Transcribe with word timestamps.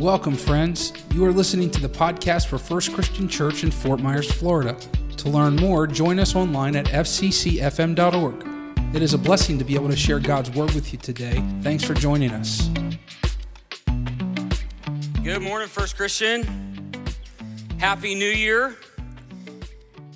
Welcome, 0.00 0.34
friends. 0.34 0.94
You 1.12 1.26
are 1.26 1.30
listening 1.30 1.70
to 1.72 1.78
the 1.78 1.86
podcast 1.86 2.46
for 2.46 2.56
First 2.56 2.94
Christian 2.94 3.28
Church 3.28 3.64
in 3.64 3.70
Fort 3.70 4.00
Myers, 4.00 4.32
Florida. 4.32 4.74
To 5.18 5.28
learn 5.28 5.56
more, 5.56 5.86
join 5.86 6.18
us 6.18 6.34
online 6.34 6.74
at 6.74 6.86
fccfm.org. 6.86 8.96
It 8.96 9.02
is 9.02 9.12
a 9.12 9.18
blessing 9.18 9.58
to 9.58 9.64
be 9.64 9.74
able 9.74 9.90
to 9.90 9.96
share 9.96 10.18
God's 10.18 10.50
Word 10.52 10.72
with 10.72 10.94
you 10.94 10.98
today. 10.98 11.44
Thanks 11.60 11.84
for 11.84 11.92
joining 11.92 12.30
us. 12.30 12.70
Good 15.22 15.42
morning, 15.42 15.68
First 15.68 15.98
Christian. 15.98 16.94
Happy 17.76 18.14
New 18.14 18.24
Year. 18.24 18.78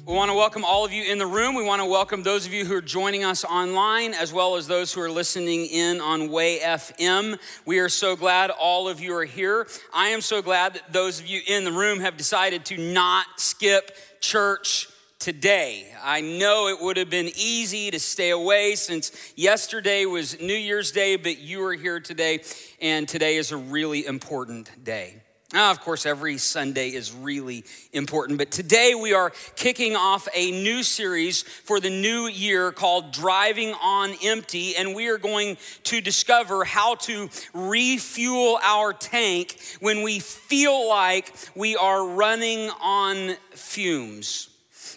We 0.07 0.13
want 0.13 0.31
to 0.31 0.37
welcome 0.37 0.67
all 0.67 0.85
of 0.85 0.93
you 0.93 1.03
in 1.03 1.17
the 1.17 1.27
room. 1.27 1.55
We 1.55 1.65
want 1.65 1.81
to 1.81 1.87
welcome 1.87 2.23
those 2.23 2.45
of 2.45 2.53
you 2.53 2.67
who 2.67 2.75
are 2.75 2.83
joining 2.83 3.25
us 3.25 3.43
online, 3.43 4.13
as 4.13 4.35
well 4.35 4.57
as 4.57 4.67
those 4.67 4.93
who 4.93 5.01
are 5.01 5.11
listening 5.11 5.65
in 5.65 5.99
on 6.03 6.31
Way 6.31 6.59
FM. 6.59 7.39
We 7.65 7.79
are 7.79 7.89
so 7.89 8.15
glad 8.15 8.51
all 8.51 8.87
of 8.87 9.01
you 9.01 9.17
are 9.17 9.25
here. 9.25 9.67
I 9.95 10.09
am 10.09 10.21
so 10.21 10.43
glad 10.43 10.75
that 10.75 10.93
those 10.93 11.21
of 11.21 11.27
you 11.27 11.41
in 11.47 11.65
the 11.65 11.73
room 11.73 12.01
have 12.01 12.19
decided 12.19 12.67
to 12.67 12.77
not 12.77 13.25
skip 13.39 13.97
church 14.21 14.89
today. 15.19 15.91
I 16.03 16.21
know 16.21 16.69
it 16.69 16.83
would 16.83 16.99
have 16.99 17.09
been 17.09 17.31
easy 17.35 17.91
to 17.91 17.99
stay 17.99 18.29
away 18.29 18.75
since 18.75 19.11
yesterday 19.37 20.05
was 20.05 20.39
New 20.39 20.53
Year's 20.53 20.93
Day, 20.93 21.17
but 21.17 21.39
you 21.39 21.65
are 21.65 21.73
here 21.73 21.99
today, 21.99 22.41
and 22.79 23.09
today 23.09 23.37
is 23.37 23.53
a 23.53 23.57
really 23.57 24.05
important 24.05 24.85
day. 24.85 25.24
Now, 25.55 25.71
of 25.71 25.81
course, 25.81 26.05
every 26.05 26.37
Sunday 26.39 26.89
is 26.89 27.13
really 27.13 27.63
important, 27.93 28.39
but 28.39 28.51
today 28.51 28.97
we 28.97 29.15
are 29.15 29.31
kicking 29.55 29.95
off 29.95 30.27
a 30.35 30.51
new 30.51 30.83
series 30.83 31.43
for 31.43 31.79
the 31.79 31.91
new 31.91 32.27
year 32.27 32.73
called 32.73 33.13
Driving 33.13 33.73
on 33.81 34.15
Empty, 34.21 34.75
and 34.75 34.97
we 34.97 35.07
are 35.07 35.17
going 35.17 35.57
to 35.85 36.01
discover 36.01 36.65
how 36.65 36.97
to 36.97 37.31
refuel 37.53 38.59
our 38.65 38.93
tank 38.93 39.57
when 39.79 40.03
we 40.03 40.19
feel 40.19 40.89
like 40.89 41.33
we 41.55 41.77
are 41.77 42.05
running 42.05 42.69
on 42.83 43.37
fumes. 43.53 44.49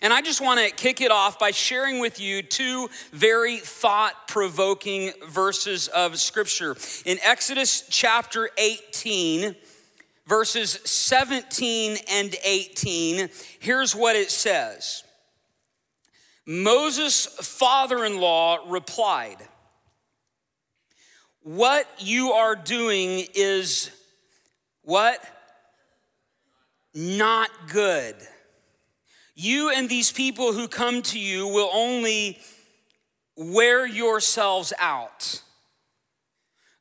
And 0.01 0.11
I 0.11 0.23
just 0.23 0.41
want 0.41 0.59
to 0.59 0.75
kick 0.75 1.01
it 1.01 1.11
off 1.11 1.37
by 1.37 1.51
sharing 1.51 1.99
with 1.99 2.19
you 2.19 2.41
two 2.41 2.89
very 3.11 3.57
thought 3.57 4.27
provoking 4.27 5.11
verses 5.29 5.87
of 5.87 6.17
Scripture. 6.17 6.75
In 7.05 7.19
Exodus 7.23 7.83
chapter 7.89 8.49
18, 8.57 9.55
verses 10.27 10.71
17 10.83 11.97
and 12.09 12.35
18, 12.43 13.29
here's 13.59 13.95
what 13.95 14.15
it 14.15 14.29
says 14.29 15.03
Moses' 16.45 17.25
father 17.25 18.05
in 18.05 18.19
law 18.19 18.59
replied, 18.67 19.37
What 21.41 21.87
you 21.99 22.31
are 22.31 22.55
doing 22.55 23.25
is 23.33 23.91
what? 24.83 25.19
Not 26.93 27.49
good. 27.71 28.15
You 29.35 29.69
and 29.69 29.87
these 29.87 30.11
people 30.11 30.53
who 30.53 30.67
come 30.67 31.03
to 31.03 31.19
you 31.19 31.47
will 31.47 31.69
only 31.71 32.39
wear 33.35 33.85
yourselves 33.85 34.73
out. 34.79 35.43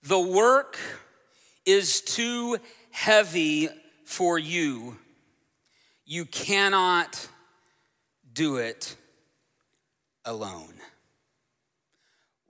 The 0.02 0.18
work 0.18 0.78
is 1.66 2.00
too 2.00 2.58
heavy 2.96 3.68
for 4.06 4.38
you. 4.38 4.96
You 6.06 6.24
cannot 6.24 7.28
do 8.32 8.56
it 8.56 8.96
alone. 10.24 10.72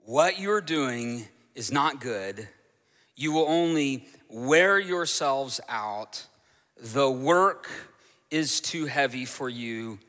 What 0.05 0.39
you're 0.39 0.61
doing 0.61 1.27
is 1.53 1.69
not 1.69 1.99
good. 1.99 2.47
You 3.17 3.33
will 3.33 3.45
only 3.49 4.07
wear 4.29 4.79
yourselves 4.79 5.59
out. 5.67 6.25
The 6.77 7.11
work 7.11 7.69
is 8.31 8.61
too 8.61 8.85
heavy 8.85 9.25
for 9.25 9.49
you. 9.49 9.99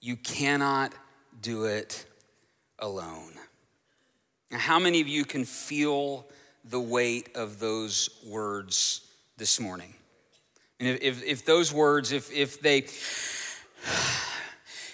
You 0.00 0.16
cannot 0.16 0.94
do 1.42 1.64
it 1.64 2.06
alone. 2.78 3.32
Now, 4.52 4.58
how 4.58 4.78
many 4.78 5.00
of 5.00 5.08
you 5.08 5.24
can 5.24 5.44
feel 5.44 6.28
the 6.64 6.80
weight 6.80 7.30
of 7.34 7.58
those 7.58 8.08
words 8.24 9.09
this 9.40 9.58
morning. 9.58 9.94
And 10.78 10.90
if, 10.90 11.02
if, 11.02 11.24
if 11.24 11.44
those 11.46 11.72
words, 11.72 12.12
if, 12.12 12.30
if 12.30 12.60
they 12.60 12.84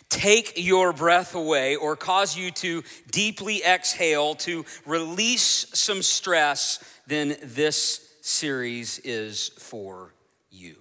take 0.09 0.53
your 0.55 0.93
breath 0.93 1.35
away 1.35 1.75
or 1.75 1.97
cause 1.97 2.37
you 2.37 2.53
to 2.53 2.85
deeply 3.11 3.65
exhale, 3.65 4.37
to 4.37 4.65
release 4.87 5.67
some 5.75 6.01
stress, 6.01 6.79
then 7.09 7.37
this 7.43 8.09
series 8.23 9.01
is 9.01 9.49
for 9.59 10.15
you. 10.49 10.77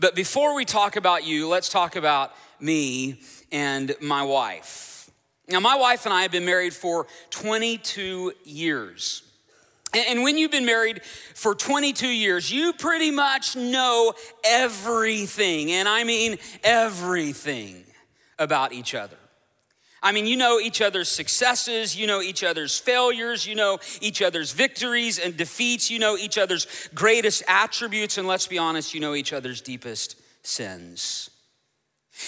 But 0.00 0.16
before 0.16 0.56
we 0.56 0.64
talk 0.64 0.96
about 0.96 1.24
you, 1.24 1.46
let's 1.46 1.68
talk 1.68 1.94
about 1.94 2.32
me 2.58 3.20
and 3.52 3.94
my 4.00 4.24
wife. 4.24 5.08
Now, 5.48 5.60
my 5.60 5.76
wife 5.76 6.06
and 6.06 6.12
I 6.12 6.22
have 6.22 6.32
been 6.32 6.44
married 6.44 6.74
for 6.74 7.06
22 7.30 8.32
years. 8.42 9.22
And 9.94 10.22
when 10.22 10.36
you've 10.36 10.50
been 10.50 10.66
married 10.66 11.02
for 11.34 11.54
22 11.54 12.08
years, 12.08 12.52
you 12.52 12.72
pretty 12.74 13.10
much 13.10 13.56
know 13.56 14.12
everything, 14.44 15.72
and 15.72 15.88
I 15.88 16.04
mean 16.04 16.36
everything 16.62 17.84
about 18.38 18.72
each 18.72 18.94
other. 18.94 19.16
I 20.02 20.12
mean, 20.12 20.26
you 20.26 20.36
know 20.36 20.60
each 20.60 20.80
other's 20.80 21.08
successes, 21.08 21.96
you 21.96 22.06
know 22.06 22.20
each 22.20 22.44
other's 22.44 22.78
failures, 22.78 23.46
you 23.46 23.54
know 23.54 23.78
each 24.00 24.20
other's 24.20 24.52
victories 24.52 25.18
and 25.18 25.36
defeats, 25.36 25.90
you 25.90 25.98
know 25.98 26.16
each 26.16 26.38
other's 26.38 26.66
greatest 26.94 27.42
attributes, 27.48 28.18
and 28.18 28.28
let's 28.28 28.46
be 28.46 28.58
honest, 28.58 28.94
you 28.94 29.00
know 29.00 29.14
each 29.14 29.32
other's 29.32 29.60
deepest 29.60 30.20
sins. 30.46 31.30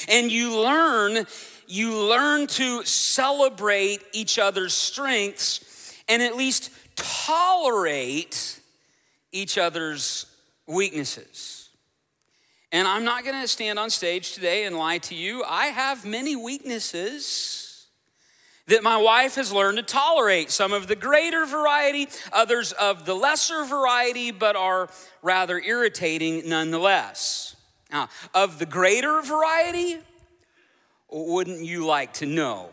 And 0.08 0.32
you 0.32 0.58
learn, 0.58 1.26
you 1.66 1.94
learn 1.96 2.46
to 2.48 2.84
celebrate 2.84 4.00
each 4.12 4.38
other's 4.38 4.74
strengths 4.74 5.60
and 6.10 6.22
at 6.22 6.36
least 6.36 6.70
tolerate 7.00 8.60
each 9.32 9.58
other's 9.58 10.26
weaknesses. 10.66 11.70
And 12.72 12.86
I'm 12.86 13.04
not 13.04 13.24
gonna 13.24 13.48
stand 13.48 13.78
on 13.78 13.90
stage 13.90 14.32
today 14.32 14.64
and 14.64 14.76
lie 14.76 14.98
to 14.98 15.14
you. 15.14 15.42
I 15.44 15.66
have 15.66 16.04
many 16.04 16.36
weaknesses 16.36 17.86
that 18.66 18.82
my 18.84 18.96
wife 18.96 19.34
has 19.34 19.52
learned 19.52 19.78
to 19.78 19.82
tolerate. 19.82 20.50
Some 20.50 20.72
of 20.72 20.86
the 20.86 20.94
greater 20.94 21.44
variety, 21.44 22.08
others 22.32 22.72
of 22.72 23.04
the 23.04 23.14
lesser 23.14 23.64
variety, 23.64 24.30
but 24.30 24.54
are 24.54 24.88
rather 25.22 25.58
irritating 25.58 26.48
nonetheless. 26.48 27.56
Now, 27.90 28.08
of 28.32 28.60
the 28.60 28.66
greater 28.66 29.20
variety, 29.22 29.98
wouldn't 31.10 31.64
you 31.64 31.84
like 31.84 32.12
to 32.14 32.26
know? 32.26 32.70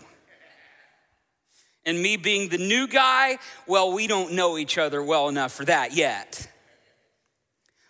And 1.88 2.02
me 2.02 2.18
being 2.18 2.50
the 2.50 2.58
new 2.58 2.86
guy, 2.86 3.38
well, 3.66 3.94
we 3.94 4.08
don't 4.08 4.34
know 4.34 4.58
each 4.58 4.78
other 4.78 5.02
well 5.02 5.30
enough 5.30 5.54
for 5.54 5.64
that 5.66 5.96
yet. 5.96 6.52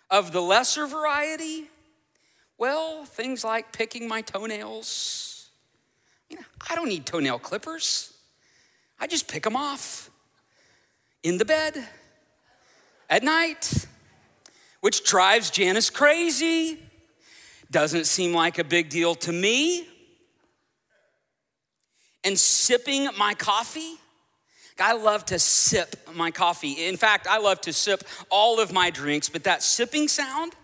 Of 0.08 0.30
the 0.30 0.40
lesser 0.40 0.86
variety, 0.86 1.64
well, 2.56 3.04
things 3.04 3.42
like 3.42 3.72
picking 3.72 4.06
my 4.06 4.22
toenails. 4.22 5.50
You 6.30 6.36
know, 6.36 6.44
I 6.70 6.76
don't 6.76 6.88
need 6.88 7.06
toenail 7.06 7.40
clippers. 7.40 8.14
I 9.00 9.08
just 9.08 9.26
pick 9.26 9.42
them 9.42 9.56
off 9.56 10.10
in 11.24 11.38
the 11.38 11.44
bed 11.44 11.84
at 13.10 13.24
night, 13.24 13.86
which 14.80 15.02
drives 15.02 15.50
Janice 15.50 15.90
crazy. 15.90 16.78
Doesn't 17.68 18.06
seem 18.06 18.32
like 18.32 18.60
a 18.60 18.64
big 18.64 18.90
deal 18.90 19.16
to 19.16 19.32
me 19.32 19.88
and 22.24 22.38
sipping 22.38 23.08
my 23.16 23.34
coffee. 23.34 23.94
I 24.80 24.92
love 24.92 25.24
to 25.26 25.38
sip 25.38 25.96
my 26.14 26.30
coffee. 26.30 26.86
In 26.86 26.96
fact, 26.96 27.26
I 27.26 27.38
love 27.38 27.60
to 27.62 27.72
sip 27.72 28.04
all 28.30 28.60
of 28.60 28.72
my 28.72 28.90
drinks, 28.90 29.28
but 29.28 29.44
that 29.44 29.62
sipping 29.62 30.08
sound 30.08 30.54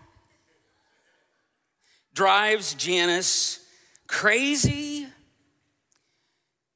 drives 2.13 2.73
Janice 2.75 3.59
crazy. 4.07 5.07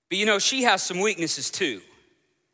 But 0.10 0.18
you 0.18 0.26
know, 0.26 0.40
she 0.40 0.64
has 0.64 0.84
some 0.84 1.00
weaknesses 1.00 1.50
too. 1.50 1.82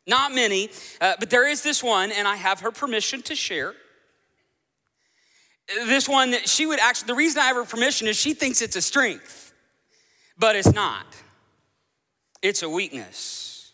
Not 0.06 0.32
many, 0.32 0.70
uh, 1.00 1.14
but 1.18 1.30
there 1.30 1.48
is 1.48 1.62
this 1.62 1.82
one, 1.82 2.12
and 2.12 2.28
I 2.28 2.36
have 2.36 2.60
her 2.60 2.70
permission 2.70 3.22
to 3.22 3.34
share. 3.34 3.74
This 5.86 6.08
one 6.08 6.30
that 6.30 6.48
she 6.48 6.64
would 6.64 6.78
actually, 6.78 7.08
the 7.08 7.16
reason 7.16 7.40
I 7.42 7.46
have 7.46 7.56
her 7.56 7.64
permission 7.64 8.06
is 8.06 8.16
she 8.16 8.34
thinks 8.34 8.62
it's 8.62 8.76
a 8.76 8.82
strength, 8.82 9.52
but 10.38 10.54
it's 10.54 10.72
not 10.72 11.06
it's 12.46 12.62
a 12.62 12.68
weakness. 12.68 13.72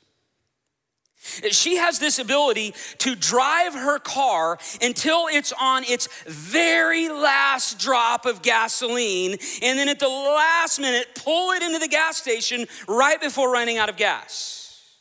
She 1.51 1.77
has 1.77 1.99
this 1.99 2.19
ability 2.19 2.75
to 2.99 3.15
drive 3.15 3.75
her 3.75 3.99
car 3.99 4.59
until 4.83 5.27
it's 5.31 5.53
on 5.59 5.85
its 5.85 6.09
very 6.27 7.09
last 7.09 7.79
drop 7.79 8.27
of 8.27 8.43
gasoline, 8.43 9.39
and 9.63 9.79
then 9.79 9.89
at 9.89 9.99
the 9.99 10.09
last 10.09 10.81
minute, 10.81 11.07
pull 11.15 11.53
it 11.53 11.63
into 11.63 11.79
the 11.79 11.89
gas 11.89 12.17
station 12.17 12.67
right 12.89 13.21
before 13.21 13.51
running 13.53 13.79
out 13.79 13.89
of 13.89 13.97
gas. 13.97 14.99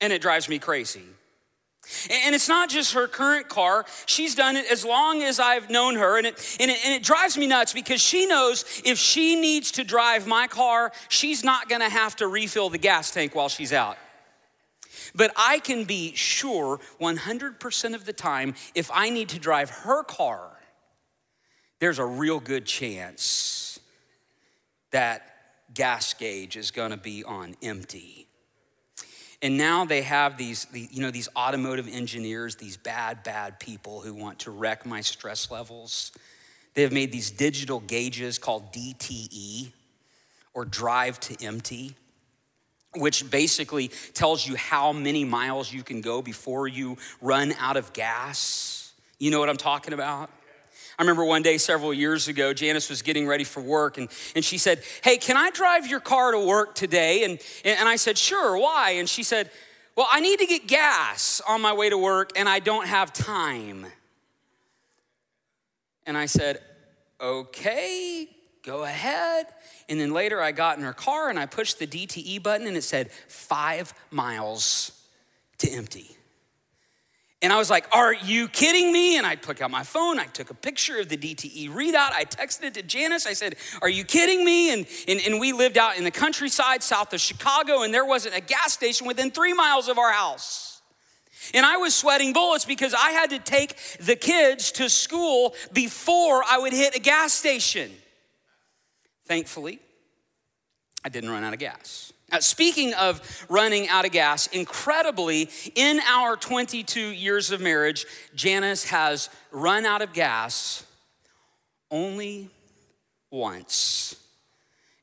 And 0.00 0.12
it 0.12 0.20
drives 0.20 0.48
me 0.48 0.58
crazy. 0.58 1.04
And 2.10 2.34
it's 2.34 2.48
not 2.48 2.68
just 2.68 2.94
her 2.94 3.08
current 3.08 3.48
car. 3.48 3.84
She's 4.06 4.34
done 4.34 4.56
it 4.56 4.70
as 4.70 4.84
long 4.84 5.22
as 5.22 5.40
I've 5.40 5.70
known 5.70 5.96
her. 5.96 6.18
And 6.18 6.26
it, 6.26 6.56
and, 6.60 6.70
it, 6.70 6.78
and 6.84 6.94
it 6.94 7.02
drives 7.02 7.36
me 7.36 7.46
nuts 7.46 7.72
because 7.72 8.00
she 8.00 8.26
knows 8.26 8.64
if 8.84 8.98
she 8.98 9.36
needs 9.36 9.72
to 9.72 9.84
drive 9.84 10.26
my 10.26 10.46
car, 10.46 10.92
she's 11.08 11.42
not 11.42 11.68
gonna 11.68 11.88
have 11.88 12.16
to 12.16 12.28
refill 12.28 12.70
the 12.70 12.78
gas 12.78 13.10
tank 13.10 13.34
while 13.34 13.48
she's 13.48 13.72
out. 13.72 13.96
But 15.14 15.32
I 15.36 15.58
can 15.58 15.84
be 15.84 16.14
sure 16.14 16.80
100% 17.00 17.94
of 17.94 18.04
the 18.04 18.12
time 18.12 18.54
if 18.74 18.90
I 18.92 19.10
need 19.10 19.30
to 19.30 19.38
drive 19.38 19.70
her 19.70 20.02
car, 20.04 20.50
there's 21.80 21.98
a 21.98 22.04
real 22.06 22.40
good 22.40 22.66
chance 22.66 23.80
that 24.90 25.22
gas 25.74 26.14
gauge 26.14 26.56
is 26.56 26.70
gonna 26.70 26.96
be 26.96 27.24
on 27.24 27.56
empty. 27.62 28.29
And 29.42 29.56
now 29.56 29.84
they 29.86 30.02
have 30.02 30.36
these, 30.36 30.66
you 30.72 31.00
know, 31.00 31.10
these 31.10 31.28
automotive 31.34 31.88
engineers, 31.88 32.56
these 32.56 32.76
bad, 32.76 33.22
bad 33.22 33.58
people 33.58 34.00
who 34.00 34.14
want 34.14 34.40
to 34.40 34.50
wreck 34.50 34.84
my 34.84 35.00
stress 35.00 35.50
levels. 35.50 36.12
They 36.74 36.82
have 36.82 36.92
made 36.92 37.10
these 37.10 37.30
digital 37.30 37.80
gauges 37.80 38.38
called 38.38 38.72
DTE 38.72 39.72
or 40.52 40.64
drive 40.64 41.18
to 41.20 41.44
empty, 41.44 41.94
which 42.96 43.30
basically 43.30 43.88
tells 44.12 44.46
you 44.46 44.56
how 44.56 44.92
many 44.92 45.24
miles 45.24 45.72
you 45.72 45.82
can 45.82 46.02
go 46.02 46.20
before 46.20 46.68
you 46.68 46.98
run 47.22 47.54
out 47.58 47.76
of 47.76 47.92
gas. 47.94 48.92
You 49.18 49.30
know 49.30 49.40
what 49.40 49.48
I'm 49.48 49.56
talking 49.56 49.94
about? 49.94 50.30
I 51.00 51.02
remember 51.02 51.24
one 51.24 51.40
day 51.40 51.56
several 51.56 51.94
years 51.94 52.28
ago, 52.28 52.52
Janice 52.52 52.90
was 52.90 53.00
getting 53.00 53.26
ready 53.26 53.42
for 53.42 53.62
work 53.62 53.96
and, 53.96 54.10
and 54.36 54.44
she 54.44 54.58
said, 54.58 54.82
Hey, 55.02 55.16
can 55.16 55.34
I 55.34 55.48
drive 55.48 55.86
your 55.86 55.98
car 55.98 56.32
to 56.32 56.38
work 56.38 56.74
today? 56.74 57.24
And, 57.24 57.40
and 57.64 57.88
I 57.88 57.96
said, 57.96 58.18
Sure, 58.18 58.58
why? 58.58 58.90
And 58.90 59.08
she 59.08 59.22
said, 59.22 59.50
Well, 59.96 60.06
I 60.12 60.20
need 60.20 60.40
to 60.40 60.46
get 60.46 60.66
gas 60.66 61.40
on 61.48 61.62
my 61.62 61.72
way 61.72 61.88
to 61.88 61.96
work 61.96 62.32
and 62.36 62.50
I 62.50 62.58
don't 62.58 62.86
have 62.86 63.14
time. 63.14 63.86
And 66.04 66.18
I 66.18 66.26
said, 66.26 66.60
Okay, 67.18 68.28
go 68.62 68.84
ahead. 68.84 69.46
And 69.88 69.98
then 69.98 70.12
later 70.12 70.42
I 70.42 70.52
got 70.52 70.76
in 70.76 70.84
her 70.84 70.92
car 70.92 71.30
and 71.30 71.38
I 71.38 71.46
pushed 71.46 71.78
the 71.78 71.86
DTE 71.86 72.42
button 72.42 72.66
and 72.66 72.76
it 72.76 72.84
said 72.84 73.10
five 73.10 73.94
miles 74.10 75.00
to 75.60 75.70
empty. 75.70 76.18
And 77.42 77.52
I 77.52 77.56
was 77.56 77.70
like, 77.70 77.86
Are 77.92 78.12
you 78.12 78.48
kidding 78.48 78.92
me? 78.92 79.16
And 79.16 79.26
I 79.26 79.34
took 79.34 79.62
out 79.62 79.70
my 79.70 79.82
phone, 79.82 80.18
I 80.18 80.26
took 80.26 80.50
a 80.50 80.54
picture 80.54 80.98
of 81.00 81.08
the 81.08 81.16
DTE 81.16 81.70
readout, 81.70 82.12
I 82.12 82.24
texted 82.24 82.64
it 82.64 82.74
to 82.74 82.82
Janice. 82.82 83.26
I 83.26 83.32
said, 83.32 83.56
Are 83.80 83.88
you 83.88 84.04
kidding 84.04 84.44
me? 84.44 84.72
And, 84.72 84.86
and, 85.08 85.20
and 85.26 85.40
we 85.40 85.52
lived 85.52 85.78
out 85.78 85.96
in 85.96 86.04
the 86.04 86.10
countryside 86.10 86.82
south 86.82 87.12
of 87.12 87.20
Chicago, 87.20 87.82
and 87.82 87.94
there 87.94 88.04
wasn't 88.04 88.36
a 88.36 88.40
gas 88.40 88.72
station 88.72 89.06
within 89.06 89.30
three 89.30 89.54
miles 89.54 89.88
of 89.88 89.98
our 89.98 90.12
house. 90.12 90.82
And 91.54 91.64
I 91.64 91.78
was 91.78 91.94
sweating 91.94 92.32
bullets 92.32 92.64
because 92.64 92.94
I 92.94 93.10
had 93.12 93.30
to 93.30 93.38
take 93.38 93.74
the 93.98 94.14
kids 94.14 94.72
to 94.72 94.90
school 94.90 95.54
before 95.72 96.44
I 96.48 96.58
would 96.58 96.72
hit 96.72 96.94
a 96.94 97.00
gas 97.00 97.32
station. 97.32 97.90
Thankfully, 99.26 99.80
I 101.04 101.08
didn't 101.08 101.30
run 101.30 101.42
out 101.42 101.54
of 101.54 101.58
gas. 101.58 102.12
Uh, 102.32 102.40
speaking 102.40 102.94
of 102.94 103.46
running 103.48 103.88
out 103.88 104.04
of 104.04 104.12
gas, 104.12 104.46
incredibly, 104.48 105.50
in 105.74 106.00
our 106.06 106.36
22 106.36 107.00
years 107.00 107.50
of 107.50 107.60
marriage, 107.60 108.06
Janice 108.34 108.84
has 108.84 109.28
run 109.50 109.84
out 109.84 110.02
of 110.02 110.12
gas 110.12 110.84
only 111.90 112.50
once. 113.30 114.16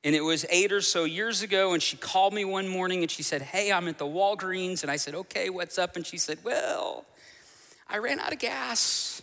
And 0.03 0.15
it 0.15 0.21
was 0.21 0.45
eight 0.50 0.71
or 0.71 0.79
so 0.79 1.03
years 1.03 1.41
ago, 1.41 1.74
and 1.74 1.83
she 1.83 1.97
called 1.97 2.33
me 2.33 2.45
one 2.45 2.68
morning 2.68 3.01
and 3.01 3.12
she 3.12 3.24
said, 3.24 3.41
Hey, 3.41 3.71
I'm 3.74 3.88
at 3.89 3.97
the 3.97 4.06
Walgreens. 4.06 4.81
And 4.83 4.91
I 4.91 4.95
said, 4.95 5.15
Okay, 5.15 5.50
what's 5.50 5.77
up? 5.77 5.97
And 5.97 6.06
she 6.06 6.18
said, 6.18 6.39
Well, 6.44 7.06
I 7.89 7.97
ran 7.97 8.19
out 8.19 8.31
of 8.31 8.39
gas. 8.39 9.21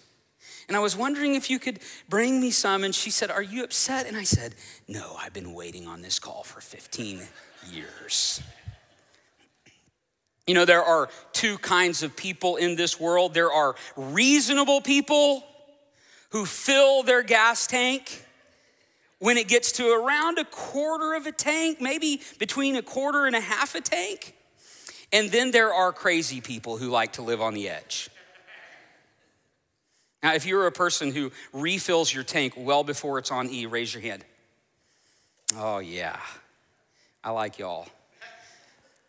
And 0.69 0.77
I 0.77 0.81
was 0.81 0.97
wondering 0.97 1.35
if 1.35 1.51
you 1.51 1.59
could 1.59 1.79
bring 2.09 2.41
me 2.41 2.51
some. 2.51 2.85
And 2.85 2.95
she 2.95 3.11
said, 3.11 3.31
Are 3.31 3.43
you 3.43 3.65
upset? 3.65 4.06
And 4.06 4.17
I 4.17 4.25
said, 4.25 4.56
No, 4.87 5.17
I've 5.19 5.33
been 5.33 5.55
waiting 5.55 5.87
on 5.87 6.03
this 6.03 6.19
call 6.19 6.43
for 6.43 6.61
15 6.61 7.23
years. 7.73 8.43
You 10.47 10.55
know, 10.55 10.65
there 10.65 10.83
are 10.83 11.09
two 11.33 11.57
kinds 11.59 12.03
of 12.03 12.17
people 12.17 12.57
in 12.57 12.77
this 12.77 13.01
world 13.01 13.33
there 13.35 13.51
are 13.51 13.77
reasonable 13.97 14.81
people 14.81 15.45
who 16.31 16.45
fill 16.45 17.03
their 17.03 17.23
gas 17.23 17.67
tank 17.67 18.25
when 19.21 19.39
it 19.39 19.49
gets 19.49 19.73
to 19.73 19.91
around 19.91 20.39
a 20.39 20.45
quarter 20.45 21.15
of 21.15 21.27
a 21.27 21.33
tank, 21.33 21.81
maybe 21.81 22.21
between 22.39 22.77
a 22.77 22.83
quarter 22.83 23.25
and 23.25 23.35
a 23.35 23.41
half 23.41 23.75
a 23.75 23.81
tank. 23.81 24.35
And 25.13 25.31
then 25.31 25.51
there 25.51 25.73
are 25.73 25.93
crazy 25.93 26.41
people 26.41 26.77
who 26.77 26.91
like 26.91 27.13
to 27.15 27.23
live 27.23 27.41
on 27.41 27.55
the 27.55 27.69
edge. 27.69 28.11
Now, 30.23 30.35
if 30.35 30.45
you're 30.45 30.67
a 30.67 30.73
person 30.73 31.13
who 31.13 31.31
refills 31.53 32.13
your 32.13 32.25
tank 32.25 32.55
well 32.57 32.83
before 32.83 33.19
it's 33.19 33.31
on 33.31 33.49
E, 33.49 33.67
raise 33.67 33.95
your 33.95 34.03
hand. 34.03 34.25
Oh, 35.57 35.79
yeah. 35.79 36.19
I 37.25 37.31
like 37.31 37.59
y'all. 37.59 37.87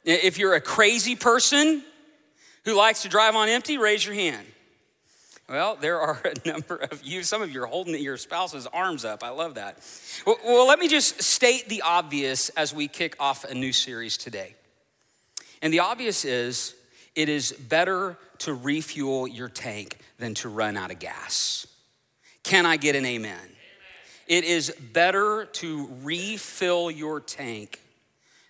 If 0.05 0.37
you're 0.37 0.53
a 0.53 0.61
crazy 0.61 1.17
person 1.17 1.83
who 2.63 2.73
likes 2.73 3.01
to 3.01 3.09
drive 3.09 3.35
on 3.35 3.49
empty, 3.49 3.77
raise 3.77 4.05
your 4.05 4.15
hand. 4.15 4.47
Well, 5.49 5.75
there 5.75 5.99
are 5.99 6.21
a 6.23 6.47
number 6.47 6.77
of 6.77 7.03
you. 7.03 7.23
Some 7.23 7.41
of 7.41 7.51
you 7.51 7.61
are 7.63 7.67
holding 7.67 8.01
your 8.01 8.15
spouse's 8.15 8.67
arms 8.67 9.03
up. 9.03 9.21
I 9.21 9.29
love 9.29 9.55
that. 9.55 9.77
Well, 10.25 10.37
well, 10.45 10.67
let 10.67 10.79
me 10.79 10.87
just 10.87 11.21
state 11.21 11.67
the 11.67 11.81
obvious 11.81 12.49
as 12.49 12.73
we 12.73 12.87
kick 12.87 13.17
off 13.19 13.43
a 13.43 13.53
new 13.53 13.73
series 13.73 14.15
today. 14.15 14.55
And 15.61 15.73
the 15.73 15.79
obvious 15.79 16.23
is 16.23 16.73
it 17.15 17.27
is 17.27 17.51
better 17.51 18.17
to 18.39 18.53
refuel 18.53 19.27
your 19.27 19.49
tank 19.49 19.97
than 20.19 20.35
to 20.35 20.49
run 20.49 20.77
out 20.77 20.89
of 20.89 20.99
gas. 20.99 21.67
Can 22.43 22.65
I 22.65 22.77
get 22.77 22.95
an 22.95 23.05
amen? 23.05 23.37
amen. 23.37 23.49
It 24.27 24.45
is 24.45 24.73
better 24.93 25.45
to 25.53 25.89
refill 26.01 26.89
your 26.89 27.19
tank 27.19 27.81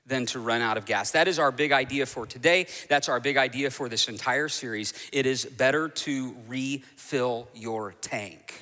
than 0.06 0.26
to 0.28 0.40
run 0.40 0.62
out 0.62 0.78
of 0.78 0.86
gas. 0.86 1.12
That 1.12 1.28
is 1.28 1.40
our 1.40 1.52
big 1.52 1.72
idea 1.72 2.06
for 2.06 2.26
today. 2.26 2.68
That's 2.90 3.10
our 3.10 3.20
big 3.20 3.38
idea 3.38 3.72
for 3.72 3.90
this 3.90 4.08
entire 4.08 4.50
series. 4.50 4.94
It 5.12 5.26
is 5.26 5.46
better 5.46 5.90
to 5.90 6.36
refill 6.48 7.48
your 7.54 7.94
tank 8.02 8.54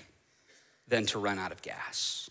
than 0.87 1.05
to 1.07 1.19
run 1.19 1.39
out 1.39 1.51
of 1.51 1.61
gas. 1.61 2.29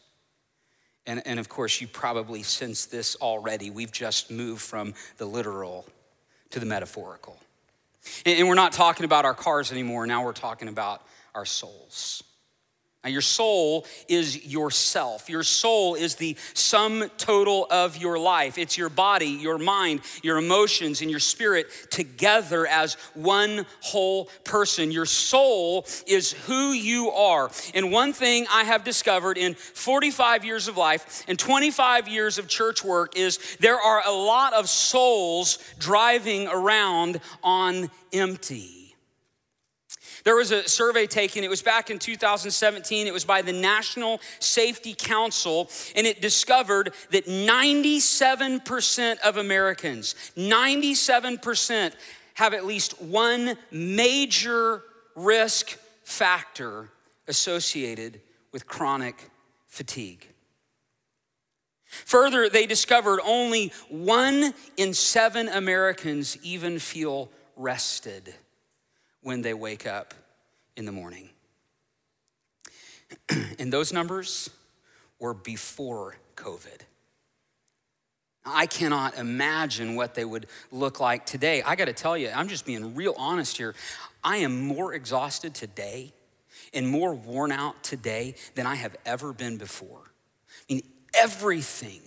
And, 1.07 1.23
and 1.27 1.41
of 1.41 1.49
course, 1.49 1.81
you 1.81 1.89
probably 1.89 2.43
sense 2.43 2.87
this 2.87 3.17
already. 3.17 3.71
We've 3.71 3.93
just 3.93 4.31
moved 4.31 4.63
from 4.63 4.95
the 5.19 5.27
literal 5.27 5.87
to 6.51 6.61
the 6.61 6.67
metaphorical. 6.67 7.39
And, 8.25 8.39
and 8.39 8.49
we're 8.49 8.55
not 8.55 8.73
talking 8.73 9.05
about 9.05 9.25
our 9.25 9.35
cars 9.35 9.73
anymore. 9.73 10.07
Now 10.07 10.25
we're 10.25 10.33
talking 10.33 10.69
about 10.69 11.03
our 11.35 11.45
souls. 11.45 12.23
Now, 13.05 13.11
your 13.11 13.21
soul 13.21 13.85
is 14.07 14.47
yourself. 14.47 15.29
Your 15.29 15.43
soul 15.43 15.97
is 15.97 16.15
the 16.15 16.37
sum 16.55 17.11
total 17.19 17.67
of 17.69 17.97
your 17.97 18.17
life. 18.17 18.59
It's 18.59 18.79
your 18.79 18.91
body, 18.91 19.27
your 19.27 19.59
mind, 19.59 20.03
your 20.23 20.39
emotions, 20.39 21.01
and 21.01 21.11
your 21.11 21.19
spirit 21.19 21.67
together 21.91 22.65
as 22.65 22.95
one 23.15 23.67
whole 23.81 24.27
person. 24.45 24.93
Your 24.93 25.07
soul 25.07 25.85
is 26.07 26.31
who 26.33 26.71
you 26.71 27.11
are. 27.11 27.51
And 27.75 27.91
one 27.91 28.13
thing 28.13 28.47
I 28.49 28.63
have 28.63 28.85
discovered 28.85 29.37
in 29.37 29.55
45 29.55 30.45
years 30.45 30.69
of 30.69 30.77
life 30.77 31.25
and 31.27 31.37
25 31.37 32.07
years 32.07 32.39
of 32.39 32.47
church 32.47 32.85
work 32.85 33.17
is 33.17 33.57
there 33.59 33.81
are 33.81 34.03
a 34.07 34.13
lot 34.13 34.53
of 34.53 34.69
souls 34.69 35.59
driving 35.81 36.47
around 36.47 37.21
on 37.43 37.91
empty. 38.13 38.82
There 40.25 40.37
was 40.37 40.53
a 40.53 40.69
survey 40.69 41.07
taken, 41.07 41.43
it 41.43 41.51
was 41.51 41.63
back 41.63 41.91
in 41.91 41.99
2017, 41.99 43.07
it 43.07 43.13
was 43.13 43.25
by 43.25 43.43
the 43.43 43.53
National 43.53 44.21
Safety 44.39 44.95
Council, 44.97 45.69
and 45.97 46.07
it 46.07 46.21
discovered 46.21 46.93
that 47.11 47.27
97% 47.27 49.19
of 49.21 49.37
Americans, 49.37 50.15
97% 50.37 51.93
have 52.35 52.55
at 52.55 52.65
least 52.65 53.03
one 53.03 53.57
major 53.71 54.85
risk 55.17 55.77
factor 56.05 56.91
associated 57.27 58.21
with 58.53 58.67
chronic 58.67 59.31
fatigue. 59.67 60.29
Further, 61.87 62.49
they 62.49 62.67
discovered 62.67 63.21
only 63.25 63.73
one 63.89 64.55
in 64.77 64.95
seven 64.95 65.49
Americans 65.49 66.39
even 66.43 66.79
feel 66.79 67.31
rested 67.57 68.35
when 69.23 69.43
they 69.43 69.55
wake 69.55 69.87
up 69.87 70.15
in 70.77 70.85
the 70.85 70.93
morning. 70.93 71.31
and 73.59 73.73
those 73.73 73.93
numbers 73.93 74.51
were 75.19 75.35
before 75.35 76.17
COVID. 76.37 76.81
I 78.45 78.67
cannot 78.67 79.17
imagine 79.17 79.95
what 79.95 80.15
they 80.15 80.25
would 80.25 80.47
look 80.73 80.99
like 80.99 81.27
today. 81.27 81.63
I 81.63 81.77
got 81.77 81.85
to 81.85 81.93
tell 81.93 82.19
you, 82.19 82.31
I'm 82.35 82.49
just 82.49 82.67
being 82.67 82.95
real 82.95 83.15
honest 83.17 83.57
here. 83.57 83.75
I 84.25 84.39
am 84.39 84.67
more 84.67 84.95
exhausted 84.95 85.55
today 85.55 86.13
and 86.75 86.89
more 86.89 87.15
worn 87.15 87.53
out 87.53 87.83
today 87.85 88.35
than 88.55 88.67
I 88.67 88.75
have 88.75 88.97
ever 89.07 89.33
been 89.33 89.59
before. 89.59 90.01
I 90.69 90.75
mean, 90.75 90.83
everything 91.15 92.01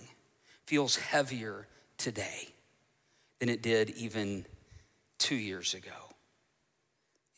feels 0.66 0.96
heavier 0.96 1.66
today 1.96 2.48
than 3.38 3.48
it 3.48 3.62
did 3.62 3.90
even 3.90 4.44
two 5.18 5.36
years 5.36 5.72
ago. 5.72 6.05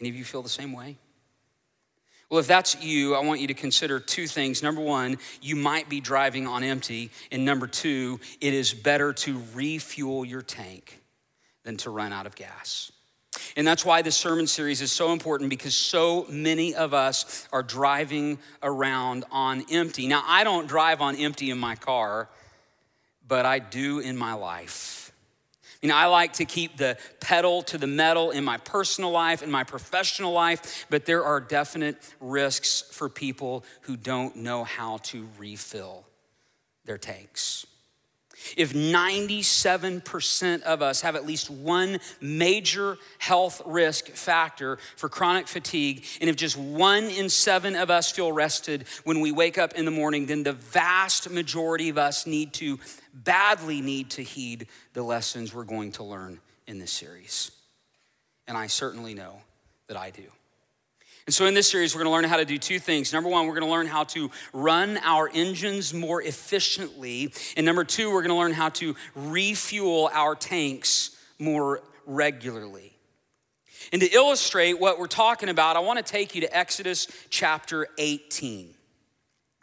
Any 0.00 0.08
of 0.10 0.16
you 0.16 0.24
feel 0.24 0.42
the 0.42 0.48
same 0.48 0.72
way? 0.72 0.96
Well, 2.30 2.40
if 2.40 2.46
that's 2.46 2.82
you, 2.82 3.14
I 3.14 3.20
want 3.20 3.40
you 3.40 3.46
to 3.46 3.54
consider 3.54 3.98
two 3.98 4.26
things. 4.26 4.62
Number 4.62 4.82
one, 4.82 5.16
you 5.40 5.56
might 5.56 5.88
be 5.88 6.00
driving 6.00 6.46
on 6.46 6.62
empty. 6.62 7.10
And 7.32 7.44
number 7.44 7.66
two, 7.66 8.20
it 8.40 8.52
is 8.52 8.74
better 8.74 9.14
to 9.14 9.42
refuel 9.54 10.26
your 10.26 10.42
tank 10.42 11.00
than 11.64 11.78
to 11.78 11.90
run 11.90 12.12
out 12.12 12.26
of 12.26 12.34
gas. 12.34 12.92
And 13.56 13.66
that's 13.66 13.84
why 13.84 14.02
this 14.02 14.16
sermon 14.16 14.46
series 14.46 14.82
is 14.82 14.92
so 14.92 15.12
important 15.12 15.48
because 15.48 15.74
so 15.74 16.26
many 16.28 16.74
of 16.74 16.92
us 16.92 17.48
are 17.52 17.62
driving 17.62 18.38
around 18.62 19.24
on 19.30 19.64
empty. 19.70 20.06
Now, 20.06 20.22
I 20.26 20.44
don't 20.44 20.66
drive 20.66 21.00
on 21.00 21.16
empty 21.16 21.50
in 21.50 21.58
my 21.58 21.76
car, 21.76 22.28
but 23.26 23.46
I 23.46 23.58
do 23.58 24.00
in 24.00 24.16
my 24.16 24.34
life. 24.34 25.07
You 25.80 25.88
know, 25.88 25.96
I 25.96 26.06
like 26.06 26.34
to 26.34 26.44
keep 26.44 26.76
the 26.76 26.98
pedal 27.20 27.62
to 27.64 27.78
the 27.78 27.86
metal 27.86 28.32
in 28.32 28.42
my 28.42 28.56
personal 28.56 29.10
life, 29.10 29.42
in 29.42 29.50
my 29.50 29.62
professional 29.62 30.32
life, 30.32 30.86
but 30.90 31.06
there 31.06 31.24
are 31.24 31.40
definite 31.40 31.96
risks 32.20 32.82
for 32.90 33.08
people 33.08 33.64
who 33.82 33.96
don't 33.96 34.36
know 34.36 34.64
how 34.64 34.98
to 34.98 35.28
refill 35.38 36.04
their 36.84 36.98
tanks. 36.98 37.64
If 38.56 38.72
97% 38.72 40.62
of 40.62 40.80
us 40.80 41.00
have 41.00 41.16
at 41.16 41.26
least 41.26 41.50
one 41.50 41.98
major 42.20 42.96
health 43.18 43.60
risk 43.66 44.06
factor 44.08 44.78
for 44.96 45.08
chronic 45.08 45.48
fatigue, 45.48 46.04
and 46.20 46.30
if 46.30 46.36
just 46.36 46.56
one 46.56 47.04
in 47.04 47.28
seven 47.28 47.74
of 47.74 47.90
us 47.90 48.12
feel 48.12 48.32
rested 48.32 48.86
when 49.04 49.20
we 49.20 49.32
wake 49.32 49.58
up 49.58 49.74
in 49.74 49.84
the 49.84 49.90
morning, 49.90 50.26
then 50.26 50.44
the 50.44 50.52
vast 50.52 51.30
majority 51.30 51.88
of 51.88 51.98
us 51.98 52.26
need 52.26 52.52
to, 52.54 52.78
badly 53.24 53.80
need 53.80 54.10
to 54.10 54.22
heed 54.22 54.66
the 54.92 55.02
lessons 55.02 55.54
we're 55.54 55.64
going 55.64 55.92
to 55.92 56.04
learn 56.04 56.40
in 56.66 56.78
this 56.78 56.92
series. 56.92 57.50
And 58.46 58.56
I 58.56 58.66
certainly 58.66 59.14
know 59.14 59.42
that 59.88 59.96
I 59.96 60.10
do. 60.10 60.24
And 61.26 61.34
so, 61.34 61.44
in 61.44 61.52
this 61.52 61.70
series, 61.70 61.94
we're 61.94 62.02
gonna 62.02 62.14
learn 62.14 62.24
how 62.24 62.38
to 62.38 62.46
do 62.46 62.56
two 62.56 62.78
things. 62.78 63.12
Number 63.12 63.28
one, 63.28 63.46
we're 63.46 63.52
gonna 63.52 63.70
learn 63.70 63.86
how 63.86 64.04
to 64.04 64.30
run 64.54 64.98
our 65.02 65.28
engines 65.34 65.92
more 65.92 66.22
efficiently. 66.22 67.34
And 67.54 67.66
number 67.66 67.84
two, 67.84 68.10
we're 68.10 68.22
gonna 68.22 68.38
learn 68.38 68.54
how 68.54 68.70
to 68.70 68.96
refuel 69.14 70.08
our 70.14 70.34
tanks 70.34 71.10
more 71.38 71.82
regularly. 72.06 72.96
And 73.92 74.00
to 74.00 74.08
illustrate 74.10 74.80
what 74.80 74.98
we're 74.98 75.06
talking 75.06 75.50
about, 75.50 75.76
I 75.76 75.80
wanna 75.80 76.02
take 76.02 76.34
you 76.34 76.40
to 76.40 76.56
Exodus 76.56 77.06
chapter 77.28 77.88
18. 77.98 78.74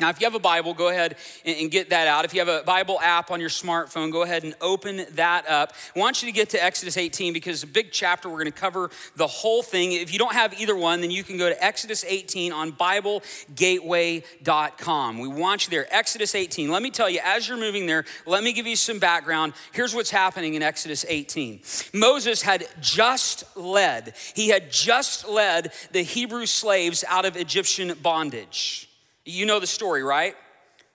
Now, 0.01 0.09
if 0.09 0.19
you 0.19 0.25
have 0.25 0.35
a 0.35 0.39
Bible, 0.39 0.73
go 0.73 0.89
ahead 0.89 1.15
and 1.45 1.71
get 1.71 1.91
that 1.91 2.09
out. 2.09 2.25
If 2.25 2.33
you 2.33 2.41
have 2.41 2.49
a 2.49 2.63
Bible 2.63 2.99
app 2.99 3.31
on 3.31 3.39
your 3.39 3.47
smartphone, 3.47 4.11
go 4.11 4.23
ahead 4.23 4.43
and 4.43 4.53
open 4.59 5.05
that 5.13 5.47
up. 5.47 5.71
I 5.95 5.99
want 5.99 6.21
you 6.21 6.27
to 6.27 6.33
get 6.33 6.49
to 6.49 6.61
Exodus 6.61 6.97
18 6.97 7.31
because 7.31 7.63
it's 7.63 7.63
a 7.63 7.73
big 7.73 7.93
chapter. 7.93 8.27
We're 8.27 8.39
going 8.39 8.51
to 8.51 8.51
cover 8.51 8.89
the 9.15 9.25
whole 9.25 9.63
thing. 9.63 9.93
If 9.93 10.11
you 10.11 10.19
don't 10.19 10.33
have 10.33 10.59
either 10.59 10.75
one, 10.75 10.99
then 10.99 11.11
you 11.11 11.23
can 11.23 11.37
go 11.37 11.47
to 11.47 11.63
Exodus 11.63 12.03
18 12.03 12.51
on 12.51 12.73
BibleGateway.com. 12.73 15.19
We 15.19 15.29
want 15.29 15.65
you 15.65 15.71
there. 15.71 15.87
Exodus 15.89 16.35
18. 16.35 16.69
Let 16.69 16.81
me 16.81 16.91
tell 16.91 17.09
you, 17.09 17.21
as 17.23 17.47
you're 17.47 17.57
moving 17.57 17.85
there, 17.85 18.03
let 18.25 18.43
me 18.43 18.51
give 18.51 18.67
you 18.67 18.75
some 18.75 18.99
background. 18.99 19.53
Here's 19.71 19.95
what's 19.95 20.11
happening 20.11 20.55
in 20.55 20.61
Exodus 20.61 21.05
18 21.07 21.61
Moses 21.93 22.41
had 22.41 22.67
just 22.81 23.45
led, 23.55 24.13
he 24.35 24.49
had 24.49 24.73
just 24.73 25.25
led 25.25 25.71
the 25.93 26.01
Hebrew 26.01 26.47
slaves 26.47 27.05
out 27.07 27.23
of 27.23 27.37
Egyptian 27.37 27.93
bondage. 28.03 28.84
You 29.25 29.45
know 29.45 29.59
the 29.59 29.67
story, 29.67 30.03
right? 30.03 30.35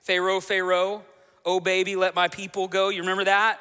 Pharaoh, 0.00 0.40
Pharaoh, 0.40 1.02
oh 1.44 1.60
baby, 1.60 1.96
let 1.96 2.14
my 2.14 2.28
people 2.28 2.68
go. 2.68 2.88
You 2.88 3.00
remember 3.00 3.24
that? 3.24 3.58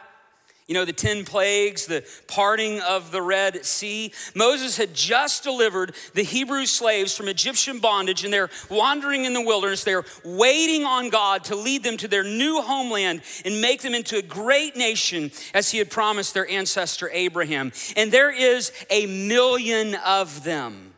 You 0.68 0.76
know, 0.76 0.86
the 0.86 0.94
10 0.94 1.26
plagues, 1.26 1.88
the 1.88 2.06
parting 2.28 2.80
of 2.82 3.10
the 3.10 3.24
Red 3.24 3.66
Sea. 3.66 4.14
Moses 4.36 4.78
had 4.78 4.94
just 4.94 5.42
delivered 5.42 5.96
the 6.14 6.22
Hebrew 6.22 6.68
slaves 6.68 7.18
from 7.18 7.28
Egyptian 7.28 7.80
bondage, 7.80 8.24
and 8.24 8.32
they're 8.32 8.52
wandering 8.70 9.26
in 9.26 9.34
the 9.34 9.42
wilderness. 9.42 9.84
They're 9.84 10.06
waiting 10.24 10.86
on 10.86 11.10
God 11.10 11.46
to 11.46 11.56
lead 11.56 11.82
them 11.82 11.98
to 11.98 12.08
their 12.08 12.24
new 12.24 12.62
homeland 12.62 13.24
and 13.46 13.62
make 13.62 13.82
them 13.82 13.96
into 13.96 14.18
a 14.18 14.22
great 14.22 14.78
nation 14.78 15.32
as 15.56 15.72
He 15.72 15.80
had 15.80 15.90
promised 15.90 16.36
their 16.36 16.48
ancestor 16.48 17.10
Abraham. 17.12 17.72
And 17.98 18.12
there 18.12 18.32
is 18.32 18.72
a 18.92 19.08
million 19.08 19.96
of 19.96 20.44
them. 20.44 20.89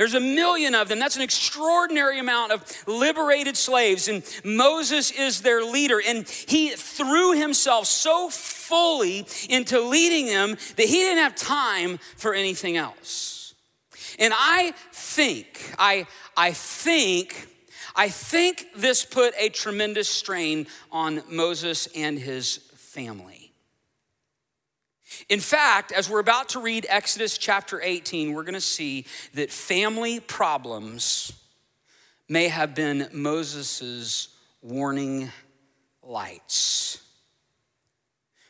There's 0.00 0.14
a 0.14 0.20
million 0.20 0.74
of 0.74 0.88
them. 0.88 0.98
That's 0.98 1.16
an 1.16 1.20
extraordinary 1.20 2.18
amount 2.20 2.52
of 2.52 2.64
liberated 2.88 3.54
slaves. 3.54 4.08
And 4.08 4.22
Moses 4.42 5.10
is 5.10 5.42
their 5.42 5.62
leader. 5.62 6.00
And 6.00 6.26
he 6.26 6.70
threw 6.70 7.38
himself 7.38 7.84
so 7.84 8.30
fully 8.30 9.26
into 9.50 9.78
leading 9.78 10.24
them 10.24 10.56
that 10.76 10.86
he 10.86 11.00
didn't 11.00 11.22
have 11.22 11.34
time 11.34 11.98
for 12.16 12.32
anything 12.32 12.78
else. 12.78 13.52
And 14.18 14.32
I 14.34 14.72
think, 14.90 15.74
I, 15.78 16.06
I 16.34 16.52
think, 16.52 17.46
I 17.94 18.08
think 18.08 18.68
this 18.74 19.04
put 19.04 19.34
a 19.38 19.50
tremendous 19.50 20.08
strain 20.08 20.66
on 20.90 21.22
Moses 21.28 21.88
and 21.94 22.18
his 22.18 22.56
family. 22.74 23.29
In 25.28 25.40
fact, 25.40 25.92
as 25.92 26.08
we're 26.08 26.20
about 26.20 26.50
to 26.50 26.60
read 26.60 26.86
Exodus 26.88 27.38
chapter 27.38 27.80
18, 27.80 28.32
we're 28.32 28.42
going 28.42 28.54
to 28.54 28.60
see 28.60 29.06
that 29.34 29.50
family 29.50 30.20
problems 30.20 31.32
may 32.28 32.48
have 32.48 32.74
been 32.74 33.08
Moses' 33.12 34.28
warning 34.62 35.30
lights. 36.02 37.02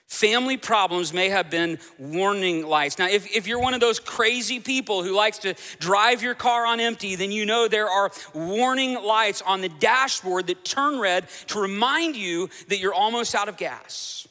Family 0.07 0.57
problems 0.57 1.15
may 1.15 1.29
have 1.31 1.51
been 1.51 1.79
warning 1.97 2.67
lights. 2.67 2.99
Now, 2.99 3.09
if, 3.09 3.35
if 3.35 3.47
you're 3.47 3.61
one 3.61 3.75
of 3.75 3.81
those 3.81 3.99
crazy 3.99 4.59
people 4.59 5.03
who 5.03 5.15
likes 5.15 5.39
to 5.39 5.55
drive 5.79 6.21
your 6.21 6.35
car 6.35 6.67
on 6.67 6.81
empty, 6.81 7.15
then 7.15 7.31
you 7.33 7.47
know 7.47 7.69
there 7.69 7.89
are 7.89 8.11
warning 8.35 9.01
lights 9.03 9.41
on 9.41 9.61
the 9.61 9.69
dashboard 9.69 10.49
that 10.49 10.65
turn 10.65 10.99
red 10.99 11.27
to 11.47 11.61
remind 11.61 12.17
you 12.17 12.51
that 12.69 12.79
you're 12.79 12.93
almost 12.93 13.35
out 13.35 13.49
of 13.49 13.57
gas. 13.57 14.27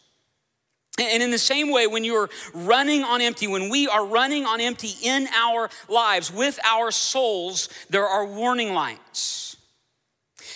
And 1.00 1.24
in 1.24 1.32
the 1.32 1.38
same 1.38 1.72
way, 1.72 1.88
when 1.88 2.04
you 2.04 2.16
are 2.16 2.30
running 2.54 3.04
on 3.04 3.22
empty, 3.22 3.48
when 3.48 3.70
we 3.70 3.88
are 3.88 4.06
running 4.06 4.46
on 4.46 4.60
empty 4.62 4.94
in 5.04 5.28
our 5.36 5.70
lives 5.88 6.32
with 6.32 6.60
our 6.64 6.92
souls, 6.92 7.70
there 7.90 8.06
are 8.06 8.26
warning 8.26 8.74
lights. 8.74 9.58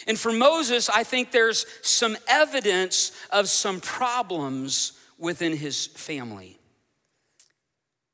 And 0.07 0.19
for 0.19 0.31
Moses, 0.31 0.89
I 0.89 1.03
think 1.03 1.31
there's 1.31 1.65
some 1.81 2.17
evidence 2.27 3.11
of 3.31 3.47
some 3.49 3.79
problems 3.79 4.93
within 5.17 5.55
his 5.55 5.87
family, 5.87 6.57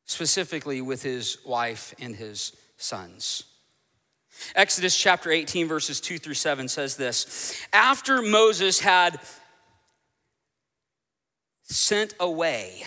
specifically 0.05 0.81
with 0.81 1.01
his 1.01 1.39
wife 1.45 1.95
and 1.99 2.15
his 2.15 2.53
sons. 2.77 3.43
Exodus 4.55 4.95
chapter 4.95 5.31
18, 5.31 5.67
verses 5.67 5.99
2 5.99 6.17
through 6.17 6.33
7 6.35 6.67
says 6.67 6.95
this 6.95 7.61
After 7.73 8.21
Moses 8.21 8.79
had 8.79 9.19
sent 11.69 12.13
away. 12.19 12.83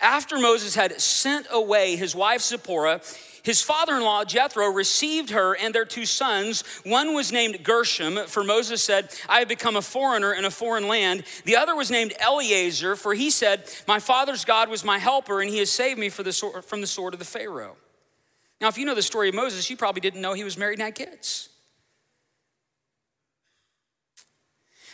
After 0.00 0.38
Moses 0.38 0.74
had 0.74 1.00
sent 1.00 1.46
away 1.50 1.96
his 1.96 2.14
wife 2.14 2.42
Zipporah, 2.42 3.00
his 3.42 3.62
father 3.62 3.96
in 3.96 4.02
law 4.02 4.24
Jethro 4.24 4.66
received 4.66 5.30
her 5.30 5.56
and 5.56 5.74
their 5.74 5.84
two 5.84 6.04
sons. 6.04 6.62
One 6.84 7.14
was 7.14 7.32
named 7.32 7.62
Gershom, 7.62 8.18
for 8.26 8.44
Moses 8.44 8.82
said, 8.82 9.08
I 9.28 9.38
have 9.38 9.48
become 9.48 9.76
a 9.76 9.82
foreigner 9.82 10.34
in 10.34 10.44
a 10.44 10.50
foreign 10.50 10.88
land. 10.88 11.24
The 11.44 11.56
other 11.56 11.74
was 11.74 11.90
named 11.90 12.12
Eleazar, 12.18 12.96
for 12.96 13.14
he 13.14 13.30
said, 13.30 13.64
My 13.86 14.00
father's 14.00 14.44
God 14.44 14.68
was 14.68 14.84
my 14.84 14.98
helper, 14.98 15.40
and 15.40 15.48
he 15.48 15.58
has 15.58 15.70
saved 15.70 15.98
me 15.98 16.08
from 16.08 16.24
the 16.24 16.86
sword 16.86 17.14
of 17.14 17.18
the 17.18 17.24
Pharaoh. 17.24 17.76
Now, 18.60 18.68
if 18.68 18.78
you 18.78 18.84
know 18.84 18.94
the 18.94 19.02
story 19.02 19.28
of 19.28 19.34
Moses, 19.34 19.70
you 19.70 19.76
probably 19.76 20.00
didn't 20.00 20.20
know 20.20 20.32
he 20.32 20.44
was 20.44 20.58
married 20.58 20.78
and 20.78 20.86
had 20.86 20.94
kids. 20.94 21.48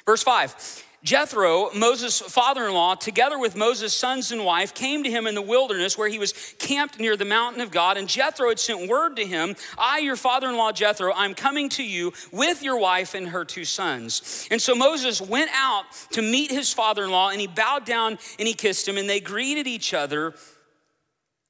Verse 0.05 0.23
5 0.23 0.85
Jethro, 1.03 1.71
Moses' 1.75 2.21
father 2.21 2.69
in 2.69 2.75
law, 2.75 2.95
together 2.95 3.37
with 3.37 3.57
Moses' 3.57 3.93
sons 3.93 4.31
and 4.31 4.45
wife, 4.45 4.73
came 4.73 5.03
to 5.03 5.11
him 5.11 5.27
in 5.27 5.35
the 5.35 5.43
wilderness 5.43 5.99
where 5.99 6.09
he 6.09 6.19
was 6.19 6.55
camped 6.59 7.01
near 7.01 7.17
the 7.17 7.25
mountain 7.25 7.61
of 7.61 7.73
God. 7.73 7.97
And 7.97 8.09
Jethro 8.09 8.49
had 8.49 8.61
sent 8.61 8.89
word 8.89 9.17
to 9.17 9.27
him 9.27 9.57
I, 9.77 9.99
your 9.99 10.15
father 10.15 10.49
in 10.49 10.57
law 10.57 10.71
Jethro, 10.71 11.13
I'm 11.13 11.35
coming 11.35 11.69
to 11.71 11.83
you 11.83 12.13
with 12.31 12.63
your 12.63 12.79
wife 12.79 13.15
and 13.15 13.29
her 13.29 13.45
two 13.45 13.65
sons. 13.65 14.47
And 14.51 14.63
so 14.63 14.77
Moses 14.77 15.21
went 15.21 15.51
out 15.55 15.85
to 16.13 16.23
meet 16.23 16.53
his 16.53 16.73
father 16.73 17.03
in 17.05 17.11
law, 17.11 17.31
and 17.31 17.41
he 17.41 17.49
bowed 17.49 17.85
down 17.85 18.19
and 18.39 18.47
he 18.47 18.55
kissed 18.55 18.87
him, 18.87 18.97
and 18.97 19.11
they 19.11 19.21
greeted 19.21 19.67
each 19.67 19.93
other, 19.95 20.35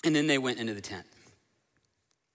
and 0.03 0.17
then 0.17 0.27
they 0.27 0.39
went 0.39 0.61
into 0.61 0.73
the 0.73 0.81
tent. 0.81 1.05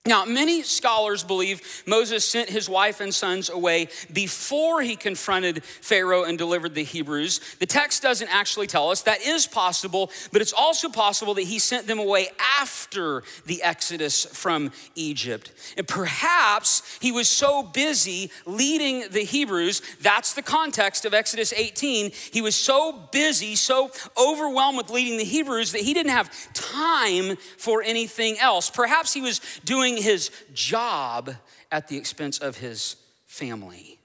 Now, 0.07 0.23
many 0.23 0.63
scholars 0.63 1.21
believe 1.21 1.83
Moses 1.85 2.23
sent 2.23 2.49
his 2.49 2.69
wife 2.69 3.01
and 3.01 3.13
sons 3.13 3.49
away 3.49 3.89
before 4.13 4.81
he 4.81 4.95
confronted 4.95 5.65
Pharaoh 5.65 6.23
and 6.23 6.37
delivered 6.37 6.75
the 6.75 6.83
Hebrews. 6.83 7.41
The 7.59 7.65
text 7.65 8.03
doesn't 8.03 8.33
actually 8.33 8.67
tell 8.67 8.89
us. 8.89 9.01
That 9.01 9.21
is 9.21 9.45
possible, 9.47 10.09
but 10.31 10.41
it's 10.41 10.53
also 10.53 10.87
possible 10.87 11.33
that 11.33 11.41
he 11.43 11.59
sent 11.59 11.87
them 11.87 11.99
away 11.99 12.29
after 12.57 13.23
the 13.45 13.61
exodus 13.61 14.25
from 14.25 14.71
Egypt. 14.95 15.51
And 15.75 15.85
perhaps 15.85 16.97
he 17.01 17.11
was 17.11 17.27
so 17.27 17.61
busy 17.61 18.31
leading 18.45 19.09
the 19.09 19.25
Hebrews, 19.25 19.81
that's 20.01 20.33
the 20.33 20.41
context 20.41 21.03
of 21.03 21.13
Exodus 21.13 21.51
18. 21.51 22.11
He 22.31 22.41
was 22.41 22.55
so 22.55 22.93
busy, 23.11 23.55
so 23.55 23.91
overwhelmed 24.17 24.77
with 24.77 24.89
leading 24.89 25.17
the 25.17 25.25
Hebrews 25.25 25.73
that 25.73 25.81
he 25.81 25.93
didn't 25.93 26.13
have 26.13 26.31
time 26.53 27.35
for 27.57 27.83
anything 27.83 28.37
else. 28.39 28.69
Perhaps 28.69 29.13
he 29.13 29.19
was 29.19 29.41
doing 29.65 29.96
his 30.01 30.31
job 30.53 31.31
at 31.71 31.87
the 31.87 31.97
expense 31.97 32.39
of 32.39 32.57
his 32.57 32.95
family. 33.25 33.99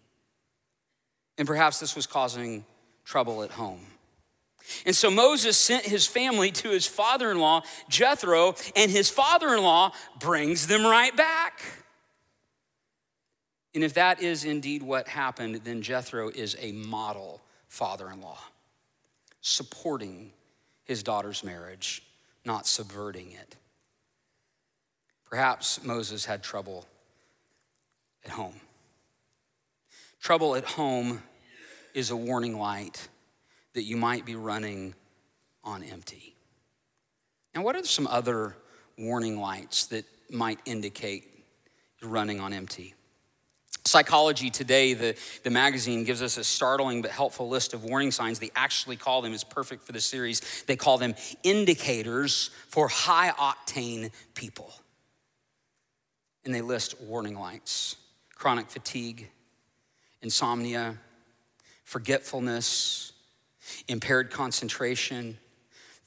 And 1.39 1.47
perhaps 1.47 1.81
this 1.81 1.97
was 1.97 2.07
causing 2.07 2.65
trouble 3.05 3.43
at 3.43 3.51
home. 3.51 3.87
And 4.87 4.95
so 4.95 5.11
Moses 5.11 5.57
sent 5.57 5.85
his 5.85 6.07
family 6.07 6.51
to 6.53 6.71
his 6.71 6.87
father 6.87 7.31
in 7.31 7.39
law, 7.39 7.63
Jethro, 7.89 8.55
and 8.77 8.91
his 8.91 9.11
father 9.11 9.55
in 9.55 9.63
law 9.63 9.93
brings 10.21 10.67
them 10.67 10.85
right 10.85 11.17
back. 11.17 11.63
And 13.75 13.83
if 13.83 13.95
that 13.95 14.23
is 14.23 14.45
indeed 14.45 14.83
what 14.83 15.09
happened, 15.09 15.57
then 15.65 15.83
Jethro 15.83 16.29
is 16.29 16.57
a 16.61 16.73
model 16.73 17.41
father 17.69 18.11
in 18.11 18.21
law, 18.21 18.39
supporting 19.41 20.33
his 20.85 21.03
daughter's 21.03 21.43
marriage, 21.43 22.03
not 22.45 22.67
subverting 22.67 23.33
it. 23.33 23.57
Perhaps 25.33 25.83
Moses 25.83 26.27
had 26.27 26.43
trouble 26.43 26.85
at 28.23 28.33
home. 28.33 28.61
Trouble 30.21 30.57
at 30.57 30.65
home 30.67 31.23
is 31.95 32.11
a 32.11 32.17
warning 32.17 32.59
light 32.59 33.09
that 33.73 33.85
you 33.85 33.97
might 33.97 34.27
be 34.27 34.37
running 34.37 34.95
on 35.65 35.83
empty. 35.85 36.37
Now, 37.55 37.63
what 37.63 37.77
are 37.77 37.85
some 37.85 38.07
other 38.09 38.57
warning 38.99 39.41
lights 39.41 39.87
that 39.87 40.05
might 40.29 40.59
indicate 40.67 41.25
you're 42.03 42.11
running 42.11 42.39
on 42.39 42.53
empty? 42.53 42.95
Psychology 43.87 44.51
Today, 44.51 44.93
the, 44.93 45.17
the 45.45 45.51
magazine, 45.51 46.05
gives 46.05 46.21
us 46.21 46.37
a 46.37 46.45
startling 46.45 47.01
but 47.01 47.11
helpful 47.11 47.49
list 47.49 47.73
of 47.73 47.85
warning 47.85 48.11
signs. 48.11 48.39
They 48.39 48.51
actually 48.55 48.97
call 48.97 49.23
them, 49.23 49.33
is 49.33 49.45
perfect 49.45 49.85
for 49.85 49.93
the 49.93 50.01
series, 50.01 50.63
they 50.67 50.77
call 50.77 50.99
them 50.99 51.15
indicators 51.43 52.51
for 52.69 52.89
high 52.89 53.31
octane 53.31 54.11
people 54.35 54.75
and 56.45 56.55
they 56.55 56.61
list 56.61 57.01
warning 57.01 57.39
lights 57.39 57.97
chronic 58.35 58.69
fatigue, 58.69 59.31
insomnia, 60.21 60.99
forgetfulness, 61.85 63.13
impaired 63.87 64.33
concentration, 64.33 65.39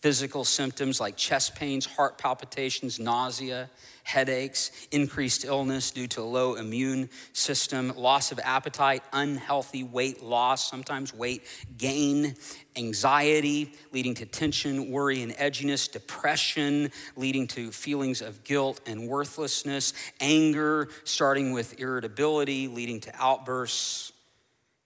physical 0.01 0.44
symptoms 0.44 1.00
like 1.00 1.15
chest 1.15 1.56
pains, 1.56 1.86
heart 1.86 2.18
palpitations, 2.18 3.00
nausea, 3.00 3.70
headaches, 4.06 4.72
increased 4.92 5.44
illness 5.46 5.90
due 5.90 6.06
to 6.06 6.22
a 6.22 6.24
low 6.24 6.54
immune 6.56 7.10
system, 7.34 7.92
loss 7.98 8.32
of 8.32 8.40
appetite, 8.44 9.04
unhealthy 9.12 9.84
weight 9.84 10.24
loss, 10.24 10.70
sometimes 10.70 11.12
weight 11.12 11.44
gain, 11.80 12.36
anxiety 12.76 13.74
leading 13.92 14.14
to 14.14 14.26
tension, 14.26 14.92
worry, 14.92 15.24
and 15.24 15.34
edginess, 15.34 15.92
depression 15.92 16.92
leading 17.16 17.48
to 17.48 17.72
feelings 17.72 18.22
of 18.22 18.44
guilt 18.44 18.80
and 18.86 19.08
worthlessness, 19.08 19.94
anger 20.22 20.88
starting 21.04 21.52
with 21.52 21.80
irritability 21.80 22.68
leading 22.68 23.00
to 23.00 23.12
outbursts 23.16 24.14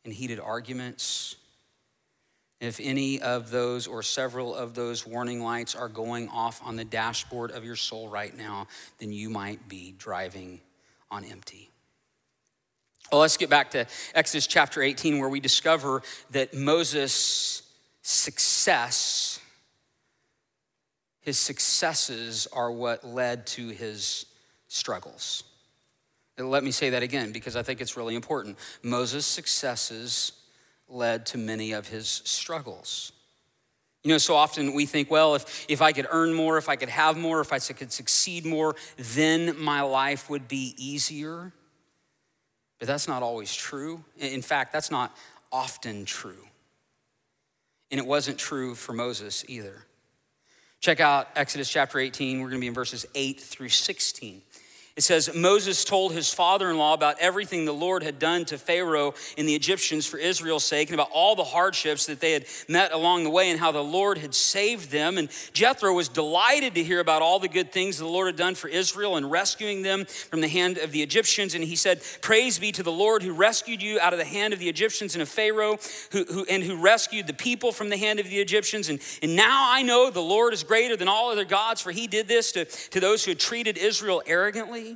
and 0.06 0.14
heated 0.14 0.40
arguments 0.40 1.36
if 2.60 2.80
any 2.82 3.22
of 3.22 3.52
those 3.52 3.88
or 3.88 4.04
several 4.04 4.54
of 4.54 4.74
those 4.74 5.06
warning 5.06 5.42
lights 5.42 5.76
are 5.76 5.88
going 5.88 6.28
off 6.30 6.62
on 6.64 6.76
the 6.76 6.84
dashboard 6.84 7.52
of 7.52 7.64
your 7.64 7.78
soul 7.78 8.10
right 8.10 8.36
now, 8.36 8.68
then 9.00 9.14
you 9.14 9.30
might 9.30 9.70
be 9.70 9.94
driving 9.98 10.60
on 11.10 11.24
empty. 11.24 11.70
Well, 13.12 13.22
let's 13.22 13.38
get 13.38 13.50
back 13.50 13.72
to 13.72 13.88
Exodus 14.14 14.46
chapter 14.46 14.82
18, 14.82 15.20
where 15.20 15.30
we 15.30 15.40
discover 15.40 16.04
that 16.32 16.54
Moses' 16.54 17.64
success, 18.02 19.40
his 21.22 21.40
successes 21.40 22.48
are 22.54 22.72
what 22.72 23.04
led 23.04 23.48
to 23.48 23.70
his 23.70 24.26
struggles. 24.68 25.44
And 26.38 26.50
Let 26.50 26.64
me 26.64 26.72
say 26.72 26.92
that 26.92 27.04
again 27.04 27.32
because 27.32 27.56
I 27.56 27.64
think 27.64 27.82
it's 27.82 27.98
really 27.98 28.16
important. 28.16 28.58
Moses' 28.84 29.26
successes 29.26 30.34
led 30.90 31.26
to 31.28 31.38
many 31.38 31.72
of 31.72 31.88
his 31.88 32.22
struggles. 32.26 33.12
You 34.04 34.12
know, 34.12 34.18
so 34.18 34.36
often 34.36 34.74
we 34.74 34.86
think, 34.86 35.12
well, 35.12 35.36
if, 35.36 35.66
if 35.70 35.82
I 35.82 35.92
could 35.92 36.08
earn 36.10 36.34
more, 36.34 36.58
if 36.58 36.70
I 36.70 36.76
could 36.78 36.90
have 36.90 37.18
more, 37.18 37.42
if 37.42 37.52
I 37.52 37.60
could 37.60 37.92
succeed 37.92 38.46
more, 38.46 38.76
then 38.98 39.60
my 39.60 39.82
life 39.82 40.30
would 40.30 40.48
be 40.48 40.74
easier. 40.78 41.52
But 42.80 42.88
that's 42.88 43.10
not 43.10 43.24
always 43.24 43.54
true. 43.54 44.04
In 44.18 44.42
fact, 44.42 44.72
that's 44.72 44.90
not 44.90 45.16
often 45.52 46.06
true. 46.06 46.46
And 47.92 48.00
it 48.00 48.06
wasn't 48.06 48.38
true 48.38 48.74
for 48.74 48.94
Moses 48.94 49.44
either. 49.50 49.86
Check 50.80 51.02
out 51.02 51.28
Exodus 51.36 51.70
chapter 51.70 52.00
18. 52.00 52.40
We're 52.40 52.48
going 52.48 52.60
to 52.60 52.62
be 52.62 52.68
in 52.68 52.74
verses 52.74 53.06
8 53.14 53.38
through 53.38 53.70
16. 53.70 54.42
It 55.00 55.04
says, 55.04 55.34
Moses 55.34 55.86
told 55.86 56.12
his 56.12 56.34
father 56.34 56.70
in 56.70 56.78
law 56.78 56.94
about 56.94 57.20
everything 57.22 57.64
the 57.64 57.72
Lord 57.72 58.04
had 58.04 58.20
done 58.20 58.44
to 58.44 58.58
Pharaoh 58.58 59.14
and 59.38 59.48
the 59.48 59.56
Egyptians 59.56 60.06
for 60.06 60.18
Israel's 60.18 60.66
sake, 60.66 60.90
and 60.90 60.94
about 60.94 61.12
all 61.14 61.38
the 61.38 61.44
hardships 61.46 62.08
that 62.08 62.20
they 62.20 62.34
had 62.34 62.46
met 62.68 62.92
along 62.92 63.24
the 63.24 63.30
way, 63.30 63.50
and 63.50 63.58
how 63.58 63.72
the 63.72 63.82
Lord 63.82 64.18
had 64.18 64.36
saved 64.36 64.92
them. 64.92 65.18
And 65.18 65.30
Jethro 65.54 65.94
was 65.94 66.10
delighted 66.10 66.76
to 66.76 66.84
hear 66.84 67.00
about 67.00 67.22
all 67.22 67.40
the 67.40 67.48
good 67.48 67.72
things 67.72 67.98
the 67.98 68.06
Lord 68.06 68.28
had 68.28 68.36
done 68.36 68.56
for 68.56 68.68
Israel 68.68 69.16
and 69.16 69.32
rescuing 69.32 69.84
them 69.84 70.04
from 70.04 70.42
the 70.42 70.50
hand 70.50 70.78
of 70.78 70.92
the 70.92 71.02
Egyptians. 71.02 71.56
And 71.56 71.64
he 71.64 71.78
said, 71.78 72.02
Praise 72.22 72.60
be 72.60 72.74
to 72.74 72.84
the 72.84 72.92
Lord 72.92 73.24
who 73.24 73.32
rescued 73.32 73.82
you 73.82 74.02
out 74.02 74.12
of 74.12 74.20
the 74.20 74.26
hand 74.26 74.52
of 74.52 74.60
the 74.60 74.68
Egyptians 74.68 75.16
and 75.16 75.22
of 75.22 75.30
Pharaoh, 75.30 75.78
who, 76.12 76.26
who, 76.26 76.46
and 76.50 76.62
who 76.62 76.76
rescued 76.76 77.26
the 77.26 77.34
people 77.34 77.72
from 77.72 77.88
the 77.88 77.96
hand 77.96 78.20
of 78.20 78.30
the 78.30 78.42
Egyptians. 78.42 78.90
And, 78.90 79.00
and 79.24 79.38
now 79.38 79.72
I 79.72 79.82
know 79.82 80.10
the 80.10 80.20
Lord 80.20 80.54
is 80.54 80.64
greater 80.64 80.98
than 80.98 81.08
all 81.08 81.32
other 81.32 81.46
gods, 81.46 81.80
for 81.80 81.92
he 81.92 82.06
did 82.06 82.28
this 82.28 82.52
to, 82.52 82.66
to 82.66 83.00
those 83.00 83.24
who 83.24 83.32
had 83.32 83.40
treated 83.40 83.78
Israel 83.78 84.22
arrogantly. 84.28 84.89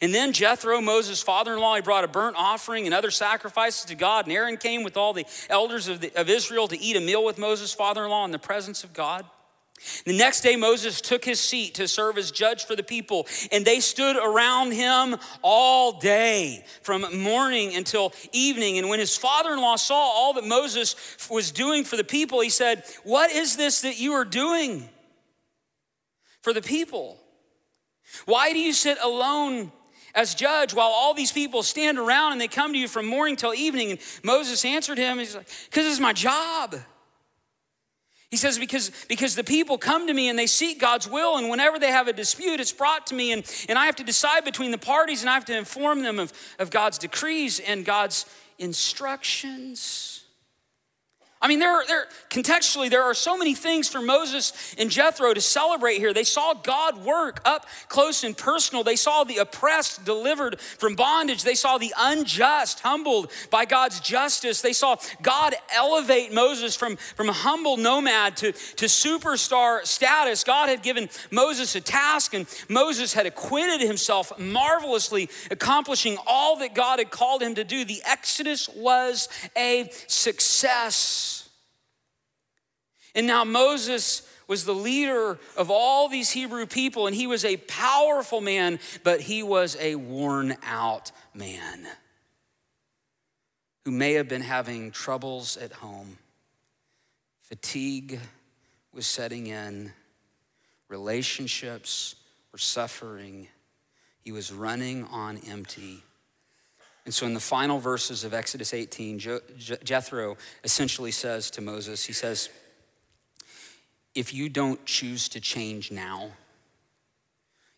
And 0.00 0.14
then 0.14 0.32
Jethro, 0.32 0.80
Moses' 0.80 1.22
father 1.22 1.54
in 1.54 1.60
law, 1.60 1.74
he 1.76 1.82
brought 1.82 2.04
a 2.04 2.08
burnt 2.08 2.36
offering 2.36 2.86
and 2.86 2.94
other 2.94 3.10
sacrifices 3.10 3.84
to 3.86 3.94
God. 3.94 4.26
And 4.26 4.32
Aaron 4.32 4.56
came 4.56 4.82
with 4.82 4.96
all 4.96 5.12
the 5.12 5.26
elders 5.48 5.88
of, 5.88 6.00
the, 6.00 6.12
of 6.18 6.28
Israel 6.28 6.68
to 6.68 6.78
eat 6.78 6.96
a 6.96 7.00
meal 7.00 7.24
with 7.24 7.38
Moses' 7.38 7.72
father 7.72 8.04
in 8.04 8.10
law 8.10 8.24
in 8.24 8.30
the 8.30 8.38
presence 8.38 8.84
of 8.84 8.92
God. 8.92 9.26
The 10.04 10.16
next 10.16 10.40
day, 10.40 10.56
Moses 10.56 11.00
took 11.00 11.24
his 11.24 11.38
seat 11.38 11.74
to 11.74 11.86
serve 11.86 12.16
as 12.16 12.30
judge 12.30 12.64
for 12.64 12.74
the 12.74 12.82
people, 12.82 13.26
and 13.52 13.64
they 13.64 13.80
stood 13.80 14.16
around 14.16 14.72
him 14.72 15.16
all 15.42 15.98
day, 15.98 16.64
from 16.82 17.22
morning 17.22 17.76
until 17.76 18.14
evening. 18.32 18.78
And 18.78 18.88
when 18.88 19.00
his 19.00 19.16
father 19.16 19.52
in 19.52 19.60
law 19.60 19.76
saw 19.76 19.94
all 19.94 20.32
that 20.34 20.44
Moses 20.44 20.96
was 21.30 21.52
doing 21.52 21.84
for 21.84 21.96
the 21.96 22.04
people, 22.04 22.40
he 22.40 22.48
said, 22.48 22.84
What 23.04 23.30
is 23.30 23.56
this 23.56 23.82
that 23.82 24.00
you 24.00 24.14
are 24.14 24.24
doing 24.24 24.88
for 26.40 26.54
the 26.54 26.62
people? 26.62 27.18
Why 28.24 28.52
do 28.52 28.58
you 28.58 28.72
sit 28.72 28.98
alone 29.02 29.72
as 30.14 30.34
judge 30.34 30.72
while 30.72 30.88
all 30.88 31.12
these 31.12 31.32
people 31.32 31.62
stand 31.62 31.98
around 31.98 32.32
and 32.32 32.40
they 32.40 32.48
come 32.48 32.72
to 32.72 32.78
you 32.78 32.88
from 32.88 33.06
morning 33.06 33.36
till 33.36 33.54
evening? 33.54 33.90
And 33.90 34.00
Moses 34.22 34.64
answered 34.64 34.98
him, 34.98 35.18
he's 35.18 35.36
like, 35.36 35.48
because 35.66 35.86
it's 35.86 36.00
my 36.00 36.12
job. 36.12 36.76
He 38.30 38.36
says, 38.36 38.58
because, 38.58 38.90
because 39.08 39.36
the 39.36 39.44
people 39.44 39.78
come 39.78 40.08
to 40.08 40.12
me 40.12 40.28
and 40.28 40.38
they 40.38 40.48
seek 40.48 40.80
God's 40.80 41.08
will, 41.08 41.38
and 41.38 41.48
whenever 41.48 41.78
they 41.78 41.92
have 41.92 42.08
a 42.08 42.12
dispute, 42.12 42.58
it's 42.58 42.72
brought 42.72 43.06
to 43.06 43.14
me, 43.14 43.30
and, 43.32 43.44
and 43.68 43.78
I 43.78 43.86
have 43.86 43.96
to 43.96 44.04
decide 44.04 44.44
between 44.44 44.72
the 44.72 44.78
parties, 44.78 45.20
and 45.20 45.30
I 45.30 45.34
have 45.34 45.44
to 45.44 45.56
inform 45.56 46.02
them 46.02 46.18
of, 46.18 46.32
of 46.58 46.70
God's 46.70 46.98
decrees 46.98 47.60
and 47.60 47.84
God's 47.84 48.26
instructions. 48.58 50.24
I 51.46 51.48
mean, 51.48 51.60
there, 51.60 51.80
there, 51.86 52.08
contextually, 52.28 52.90
there 52.90 53.04
are 53.04 53.14
so 53.14 53.38
many 53.38 53.54
things 53.54 53.88
for 53.88 54.02
Moses 54.02 54.74
and 54.78 54.90
Jethro 54.90 55.32
to 55.32 55.40
celebrate 55.40 55.98
here. 55.98 56.12
They 56.12 56.24
saw 56.24 56.54
God 56.54 57.04
work 57.04 57.40
up 57.44 57.66
close 57.86 58.24
and 58.24 58.36
personal. 58.36 58.82
They 58.82 58.96
saw 58.96 59.22
the 59.22 59.36
oppressed 59.36 60.04
delivered 60.04 60.60
from 60.60 60.96
bondage. 60.96 61.44
They 61.44 61.54
saw 61.54 61.78
the 61.78 61.94
unjust 61.96 62.80
humbled 62.80 63.30
by 63.48 63.64
God's 63.64 64.00
justice. 64.00 64.60
They 64.60 64.72
saw 64.72 64.96
God 65.22 65.54
elevate 65.72 66.32
Moses 66.32 66.74
from, 66.74 66.96
from 66.96 67.28
a 67.28 67.32
humble 67.32 67.76
nomad 67.76 68.36
to, 68.38 68.50
to 68.50 68.86
superstar 68.86 69.86
status. 69.86 70.42
God 70.42 70.68
had 70.68 70.82
given 70.82 71.08
Moses 71.30 71.76
a 71.76 71.80
task, 71.80 72.34
and 72.34 72.48
Moses 72.68 73.12
had 73.12 73.24
acquitted 73.24 73.86
himself 73.86 74.36
marvelously, 74.36 75.30
accomplishing 75.52 76.18
all 76.26 76.56
that 76.56 76.74
God 76.74 76.98
had 76.98 77.12
called 77.12 77.40
him 77.40 77.54
to 77.54 77.62
do. 77.62 77.84
The 77.84 78.02
Exodus 78.04 78.68
was 78.70 79.28
a 79.56 79.88
success. 80.08 81.35
And 83.16 83.26
now 83.26 83.44
Moses 83.44 84.22
was 84.46 84.64
the 84.64 84.74
leader 84.74 85.38
of 85.56 85.70
all 85.70 86.08
these 86.08 86.30
Hebrew 86.30 86.66
people, 86.66 87.06
and 87.06 87.16
he 87.16 87.26
was 87.26 87.44
a 87.44 87.56
powerful 87.56 88.40
man, 88.40 88.78
but 89.02 89.22
he 89.22 89.42
was 89.42 89.76
a 89.80 89.96
worn 89.96 90.56
out 90.62 91.10
man 91.34 91.86
who 93.84 93.90
may 93.90 94.12
have 94.12 94.28
been 94.28 94.42
having 94.42 94.90
troubles 94.90 95.56
at 95.56 95.72
home. 95.72 96.18
Fatigue 97.40 98.20
was 98.92 99.06
setting 99.06 99.46
in, 99.46 99.92
relationships 100.88 102.16
were 102.52 102.58
suffering, 102.58 103.48
he 104.20 104.32
was 104.32 104.52
running 104.52 105.04
on 105.04 105.38
empty. 105.48 106.02
And 107.04 107.14
so, 107.14 107.26
in 107.26 107.34
the 107.34 107.40
final 107.40 107.78
verses 107.78 108.24
of 108.24 108.34
Exodus 108.34 108.74
18, 108.74 109.20
Jethro 109.84 110.36
essentially 110.64 111.12
says 111.12 111.50
to 111.52 111.60
Moses, 111.60 112.04
he 112.04 112.12
says, 112.12 112.50
If 114.16 114.32
you 114.32 114.48
don't 114.48 114.82
choose 114.86 115.28
to 115.28 115.40
change 115.40 115.92
now, 115.92 116.30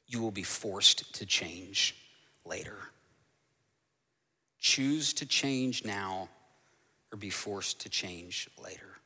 you 0.07 0.21
will 0.21 0.31
be 0.31 0.45
forced 0.45 1.13
to 1.17 1.27
change 1.27 1.97
later. 2.45 2.77
Choose 4.61 5.13
to 5.15 5.27
change 5.27 5.85
now 5.85 6.29
or 7.11 7.19
be 7.19 7.29
forced 7.29 7.81
to 7.81 7.89
change 7.89 8.49
later. 8.57 8.99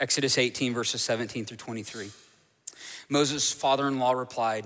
Exodus 0.00 0.38
18, 0.38 0.72
verses 0.72 1.02
17 1.02 1.44
through 1.44 1.58
23. 1.58 2.10
Moses' 3.10 3.52
father 3.52 3.86
in 3.86 3.98
law 3.98 4.12
replied, 4.12 4.64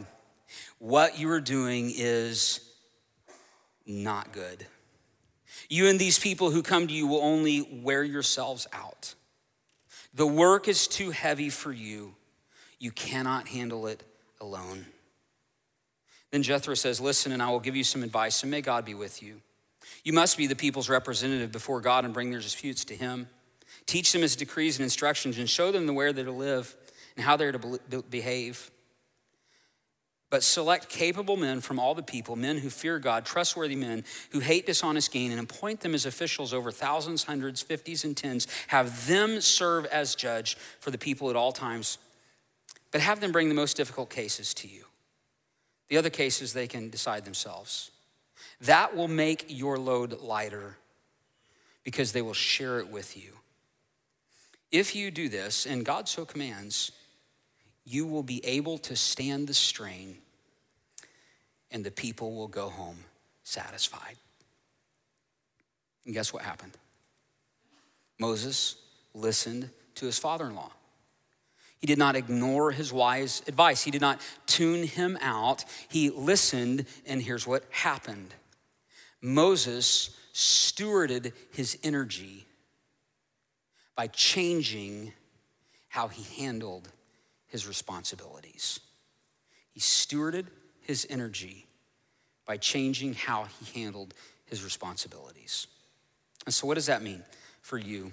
What 0.79 1.19
you 1.19 1.29
are 1.31 1.41
doing 1.41 1.93
is 1.93 2.61
not 3.85 4.33
good. 4.33 4.65
You 5.69 5.89
and 5.89 5.99
these 5.99 6.21
people 6.21 6.53
who 6.53 6.63
come 6.63 6.87
to 6.87 6.95
you 6.95 7.09
will 7.09 7.21
only 7.21 7.81
wear 7.83 8.05
yourselves 8.05 8.69
out. 8.73 9.17
The 10.15 10.27
work 10.27 10.69
is 10.69 10.87
too 10.89 11.11
heavy 11.11 11.51
for 11.51 11.73
you. 11.73 12.15
You 12.79 12.91
cannot 12.91 13.49
handle 13.49 13.87
it 13.87 14.03
alone. 14.41 14.87
Then 16.31 16.43
Jethro 16.43 16.75
says, 16.75 17.01
Listen, 17.01 17.33
and 17.33 17.43
I 17.43 17.51
will 17.51 17.61
give 17.61 17.77
you 17.77 17.85
some 17.85 18.03
advice, 18.03 18.43
and 18.43 18.51
may 18.51 18.61
God 18.61 18.85
be 18.85 18.95
with 18.95 19.23
you. 19.23 19.41
You 20.05 20.13
must 20.13 20.37
be 20.37 20.47
the 20.47 20.57
people's 20.57 20.89
representative 20.89 21.51
before 21.51 21.81
God 21.81 22.05
and 22.05 22.15
bring 22.15 22.31
their 22.31 22.41
disputes 22.41 22.85
to 22.87 22.97
Him. 22.97 23.29
Teach 23.87 24.13
them 24.13 24.23
His 24.23 24.37
decrees 24.37 24.79
and 24.79 24.85
instructions, 24.85 25.39
and 25.39 25.49
show 25.49 25.73
them 25.73 25.87
the 25.87 25.93
way 25.93 26.13
they're 26.13 26.25
to 26.25 26.31
live 26.31 26.77
and 27.17 27.25
how 27.25 27.37
they're 27.37 27.53
to 27.53 28.03
behave. 28.11 28.71
But 30.31 30.43
select 30.43 30.91
capable 30.91 31.37
men 31.37 31.61
from 31.63 31.79
all 31.79 31.95
the 31.95 32.03
people, 32.03 32.37
men 32.37 32.59
who 32.59 32.69
fear 32.69 32.99
God, 32.99 33.25
trustworthy 33.25 33.77
men 33.77 34.05
who 34.31 34.41
hate 34.41 34.67
dishonest 34.67 35.11
gain, 35.11 35.31
and 35.31 35.41
appoint 35.41 35.81
them 35.81 35.95
as 35.95 36.05
officials 36.05 36.53
over 36.53 36.71
thousands, 36.71 37.25
hundreds, 37.25 37.63
fifties, 37.63 38.05
and 38.05 38.15
tens. 38.17 38.47
Have 38.67 39.07
them 39.07 39.41
serve 39.41 39.87
as 39.87 40.15
judge 40.15 40.57
for 40.81 40.91
the 40.91 40.99
people 40.99 41.31
at 41.31 41.37
all 41.37 41.53
times. 41.53 41.97
But 42.91 43.01
have 43.01 43.21
them 43.21 43.33
bring 43.33 43.49
the 43.49 43.55
most 43.55 43.77
difficult 43.77 44.11
cases 44.11 44.53
to 44.55 44.69
you. 44.69 44.85
The 45.89 45.97
other 45.97 46.11
cases 46.11 46.53
they 46.53 46.67
can 46.67 46.91
decide 46.91 47.25
themselves. 47.25 47.91
That 48.61 48.95
will 48.95 49.09
make 49.09 49.47
your 49.49 49.79
load 49.79 50.21
lighter 50.21 50.77
because 51.85 52.13
they 52.13 52.23
will 52.23 52.35
share 52.35 52.79
it 52.81 52.89
with 52.89 53.17
you. 53.17 53.33
If 54.71 54.95
you 54.95 55.11
do 55.11 55.31
this, 55.31 55.65
and 55.65 55.87
God 55.87 56.09
so 56.09 56.27
commands, 56.27 56.93
you 57.89 58.07
will 58.07 58.23
be 58.23 58.45
able 58.45 58.77
to 58.79 58.95
stand 58.95 59.49
the 59.49 59.55
strain, 59.55 60.19
and 61.71 61.83
the 61.83 61.91
people 61.91 62.35
will 62.35 62.49
go 62.49 62.69
home 62.69 62.99
satisfied. 63.45 64.17
And 66.05 66.13
guess 66.13 66.33
what 66.33 66.43
happened? 66.43 66.77
Moses 68.19 68.77
listened 69.15 69.71
to 69.95 70.07
his 70.07 70.19
father 70.19 70.47
in 70.47 70.55
law. 70.55 70.71
He 71.79 71.87
did 71.87 71.99
not 71.99 72.17
ignore 72.17 72.73
his 72.73 72.93
wise 72.93 73.43
advice. 73.47 73.85
He 73.85 73.91
did 73.91 74.01
not 74.01 74.21
tune 74.47 74.85
him 74.85 75.17
out. 75.23 75.65
He 75.89 76.11
listened, 76.11 76.85
and 77.07 77.23
here's 77.23 77.47
what 77.47 77.65
happened 77.71 78.35
Moses 79.23 80.11
stewarded 80.35 81.33
his 81.53 81.79
energy 81.83 82.47
by 83.97 84.09
changing 84.09 85.13
how 85.89 86.09
he 86.09 86.43
handled 86.43 86.93
his 87.49 87.67
responsibilities. 87.67 88.81
He 89.73 89.81
stewarded 89.81 90.47
his 90.81 91.07
energy 91.11 91.67
by 92.47 92.57
changing 92.57 93.15
how 93.15 93.47
he 93.61 93.81
handled 93.81 94.15
his 94.47 94.65
responsibilities. 94.65 95.67
And 96.47 96.55
so, 96.55 96.67
what 96.67 96.75
does 96.75 96.87
that 96.87 97.03
mean 97.03 97.23
for 97.61 97.77
you 97.77 98.13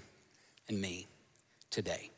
and 0.68 0.80
me 0.80 1.08
today? 1.70 2.10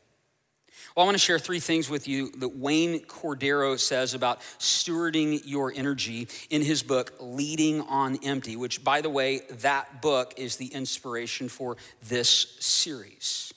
Well, 0.94 1.04
I 1.04 1.06
want 1.06 1.16
to 1.16 1.22
share 1.22 1.38
three 1.38 1.60
things 1.60 1.88
with 1.88 2.08
you 2.08 2.30
that 2.38 2.56
Wayne 2.56 3.00
Cordeiro 3.00 3.78
says 3.78 4.14
about 4.14 4.40
stewarding 4.58 5.40
your 5.44 5.72
energy 5.74 6.28
in 6.50 6.62
his 6.62 6.82
book, 6.82 7.14
Leading 7.20 7.82
on 7.82 8.18
Empty, 8.24 8.56
which, 8.56 8.82
by 8.82 9.00
the 9.00 9.10
way, 9.10 9.42
that 9.60 10.02
book 10.02 10.34
is 10.36 10.56
the 10.56 10.66
inspiration 10.66 11.48
for 11.48 11.76
this 12.02 12.56
series. 12.60 13.52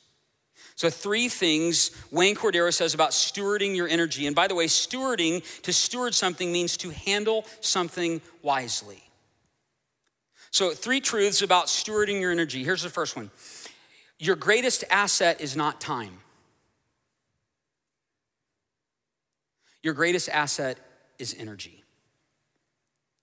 So, 0.82 0.90
three 0.90 1.30
things 1.30 1.92
Wayne 2.10 2.36
Cordeiro 2.36 2.74
says 2.74 2.96
about 2.96 3.12
stewarding 3.12 3.76
your 3.76 3.88
energy. 3.88 4.26
And 4.26 4.36
by 4.36 4.48
the 4.48 4.56
way, 4.56 4.66
stewarding, 4.66 5.44
to 5.62 5.72
steward 5.72 6.16
something 6.16 6.52
means 6.52 6.76
to 6.78 6.90
handle 6.90 7.46
something 7.60 8.20
wisely. 8.42 9.04
So, 10.50 10.72
three 10.72 11.00
truths 11.00 11.44
about 11.44 11.68
stewarding 11.68 12.20
your 12.20 12.32
energy. 12.32 12.64
Here's 12.64 12.82
the 12.82 12.90
first 12.90 13.16
one 13.16 13.30
Your 14.18 14.36
greatest 14.36 14.84
asset 14.90 15.40
is 15.40 15.56
not 15.56 15.80
time. 15.82 16.18
Your 19.84 19.94
greatest 19.94 20.30
asset 20.30 20.80
is 21.20 21.36
energy. 21.38 21.84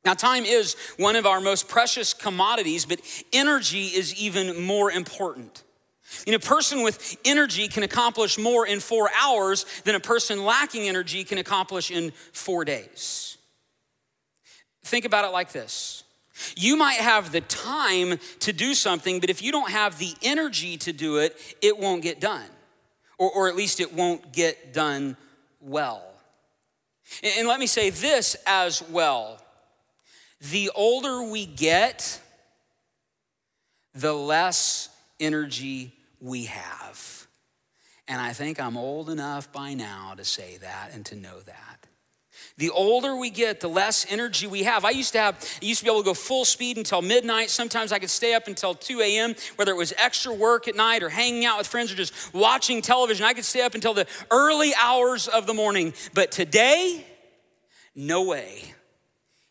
Now, 0.04 0.14
time 0.14 0.44
is 0.44 0.76
one 0.96 1.16
of 1.16 1.26
our 1.26 1.40
most 1.40 1.66
precious 1.66 2.14
commodities, 2.14 2.86
but 2.86 3.00
energy 3.32 3.86
is 3.86 4.14
even 4.14 4.62
more 4.62 4.92
important. 4.92 5.64
You 6.26 6.32
know, 6.32 6.36
a 6.36 6.40
person 6.40 6.82
with 6.82 7.16
energy 7.24 7.68
can 7.68 7.82
accomplish 7.82 8.38
more 8.38 8.66
in 8.66 8.80
four 8.80 9.10
hours 9.20 9.64
than 9.84 9.94
a 9.94 10.00
person 10.00 10.44
lacking 10.44 10.88
energy 10.88 11.24
can 11.24 11.38
accomplish 11.38 11.90
in 11.90 12.12
four 12.32 12.64
days. 12.64 13.36
Think 14.84 15.04
about 15.04 15.24
it 15.24 15.32
like 15.32 15.52
this 15.52 16.04
you 16.56 16.76
might 16.76 17.00
have 17.00 17.32
the 17.32 17.40
time 17.40 18.18
to 18.40 18.52
do 18.52 18.74
something, 18.74 19.20
but 19.20 19.28
if 19.30 19.42
you 19.42 19.50
don't 19.52 19.70
have 19.70 19.98
the 19.98 20.14
energy 20.22 20.76
to 20.78 20.92
do 20.92 21.18
it, 21.18 21.36
it 21.60 21.78
won't 21.78 22.02
get 22.02 22.20
done, 22.20 22.46
or, 23.18 23.30
or 23.30 23.48
at 23.48 23.56
least 23.56 23.80
it 23.80 23.92
won't 23.92 24.32
get 24.32 24.72
done 24.72 25.16
well. 25.60 26.04
And, 27.22 27.32
and 27.38 27.48
let 27.48 27.58
me 27.58 27.66
say 27.66 27.90
this 27.90 28.36
as 28.46 28.82
well 28.90 29.42
the 30.40 30.70
older 30.76 31.24
we 31.24 31.46
get, 31.46 32.20
the 33.92 34.12
less 34.12 34.88
energy 35.18 35.97
we 36.20 36.44
have. 36.44 37.26
And 38.06 38.20
I 38.20 38.32
think 38.32 38.58
I'm 38.58 38.76
old 38.76 39.10
enough 39.10 39.52
by 39.52 39.74
now 39.74 40.14
to 40.16 40.24
say 40.24 40.56
that 40.58 40.90
and 40.94 41.04
to 41.06 41.16
know 41.16 41.40
that. 41.40 41.86
The 42.56 42.70
older 42.70 43.16
we 43.16 43.30
get, 43.30 43.60
the 43.60 43.68
less 43.68 44.06
energy 44.10 44.46
we 44.46 44.62
have. 44.64 44.84
I 44.84 44.90
used 44.90 45.12
to 45.12 45.20
have, 45.20 45.58
I 45.62 45.64
used 45.64 45.80
to 45.80 45.84
be 45.84 45.90
able 45.90 46.02
to 46.02 46.06
go 46.06 46.14
full 46.14 46.44
speed 46.44 46.76
until 46.76 47.02
midnight. 47.02 47.50
Sometimes 47.50 47.92
I 47.92 47.98
could 47.98 48.10
stay 48.10 48.34
up 48.34 48.48
until 48.48 48.74
2 48.74 49.00
a.m., 49.00 49.34
whether 49.56 49.72
it 49.72 49.76
was 49.76 49.92
extra 49.96 50.32
work 50.32 50.68
at 50.68 50.74
night 50.74 51.02
or 51.02 51.08
hanging 51.08 51.44
out 51.44 51.58
with 51.58 51.66
friends 51.66 51.92
or 51.92 51.96
just 51.96 52.34
watching 52.34 52.80
television. 52.80 53.24
I 53.24 53.32
could 53.32 53.44
stay 53.44 53.62
up 53.62 53.74
until 53.74 53.94
the 53.94 54.06
early 54.30 54.72
hours 54.80 55.28
of 55.28 55.46
the 55.46 55.54
morning. 55.54 55.94
But 56.14 56.32
today, 56.32 57.06
no 57.94 58.24
way. 58.24 58.62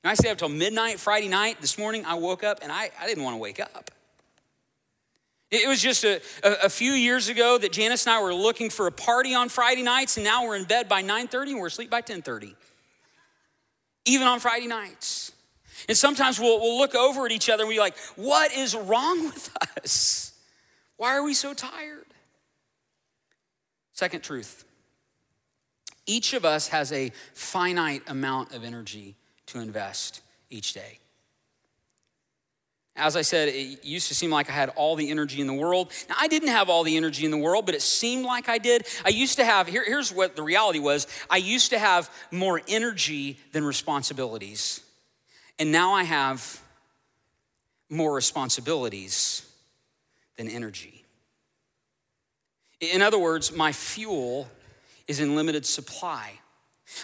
And 0.04 0.12
I 0.12 0.14
stayed 0.14 0.30
up 0.30 0.34
until 0.34 0.50
midnight 0.50 1.00
Friday 1.00 1.28
night. 1.28 1.62
This 1.62 1.78
morning 1.78 2.06
I 2.06 2.16
woke 2.16 2.44
up 2.44 2.60
and 2.62 2.72
I, 2.72 2.90
I 3.00 3.08
didn't 3.08 3.24
want 3.24 3.36
to 3.36 3.40
wake 3.40 3.60
up. 3.60 3.92
It 5.50 5.68
was 5.68 5.82
just 5.82 6.04
a, 6.04 6.22
a, 6.44 6.70
few 6.70 6.92
years 6.92 7.30
ago 7.30 7.58
that 7.58 7.72
Janice 7.72 8.06
and 8.06 8.16
I 8.16 8.22
were 8.22 8.34
looking 8.34 8.70
for 8.70 8.86
a 8.88 8.92
party 8.92 9.34
on 9.34 9.48
Friday 9.48 9.82
nights, 9.82 10.18
and 10.18 10.26
now 10.26 10.46
we're 10.46 10.58
in 10.58 10.66
bed 10.66 10.90
by 10.90 11.02
9:30 11.02 11.52
and 11.52 11.60
we're 11.60 11.68
asleep 11.68 11.90
by 11.90 12.02
10:30. 12.02 12.54
Even 14.06 14.28
on 14.28 14.42
Friday 14.42 14.68
nights. 14.68 15.32
And 15.88 15.98
sometimes 15.98 16.40
we'll, 16.40 16.60
we'll 16.60 16.78
look 16.78 16.96
over 16.96 17.26
at 17.26 17.32
each 17.32 17.50
other 17.50 17.64
and 17.64 17.70
we're 17.70 17.80
like, 17.80 17.98
what 18.16 18.52
is 18.54 18.76
wrong 18.76 19.26
with 19.26 19.56
us? 19.78 20.34
Why 20.98 21.16
are 21.16 21.24
we 21.24 21.34
so 21.34 21.54
tired? 21.54 22.06
Second 23.94 24.22
truth. 24.22 24.66
Each 26.06 26.34
of 26.34 26.46
us 26.46 26.70
has 26.70 26.92
a 26.92 27.12
finite 27.34 28.04
amount 28.08 28.54
of 28.54 28.64
energy 28.64 29.16
to 29.48 29.60
invest 29.60 30.22
each 30.50 30.74
day. 30.74 31.00
As 32.98 33.16
I 33.16 33.22
said, 33.22 33.50
it 33.50 33.86
used 33.86 34.08
to 34.08 34.16
seem 34.16 34.32
like 34.32 34.50
I 34.50 34.54
had 34.54 34.70
all 34.70 34.96
the 34.96 35.12
energy 35.12 35.40
in 35.40 35.46
the 35.46 35.54
world. 35.54 35.92
Now, 36.10 36.16
I 36.20 36.28
didn't 36.28 36.50
have 36.50 36.68
all 36.68 36.84
the 36.84 36.98
energy 36.98 37.26
in 37.26 37.32
the 37.32 37.38
world, 37.38 37.68
but 37.68 37.76
it 37.76 37.84
seemed 37.84 38.26
like 38.26 38.50
I 38.50 38.58
did. 38.58 38.88
I 39.06 39.10
used 39.10 39.38
to 39.38 39.46
have, 39.46 39.68
here, 39.68 39.84
here's 39.86 40.12
what 40.12 40.36
the 40.36 40.42
reality 40.42 40.80
was 40.80 41.06
I 41.30 41.38
used 41.38 41.70
to 41.70 41.80
have 41.80 42.10
more 42.32 42.62
energy 42.68 43.38
than 43.52 43.64
responsibilities. 43.64 44.82
And 45.60 45.72
now 45.72 45.94
I 45.94 46.04
have 46.04 46.60
more 47.90 48.14
responsibilities 48.14 49.48
than 50.36 50.48
energy. 50.48 51.04
In 52.80 53.02
other 53.02 53.20
words, 53.20 53.56
my 53.56 53.72
fuel 53.72 54.48
is 55.08 55.20
in 55.20 55.36
limited 55.36 55.66
supply. 55.66 56.40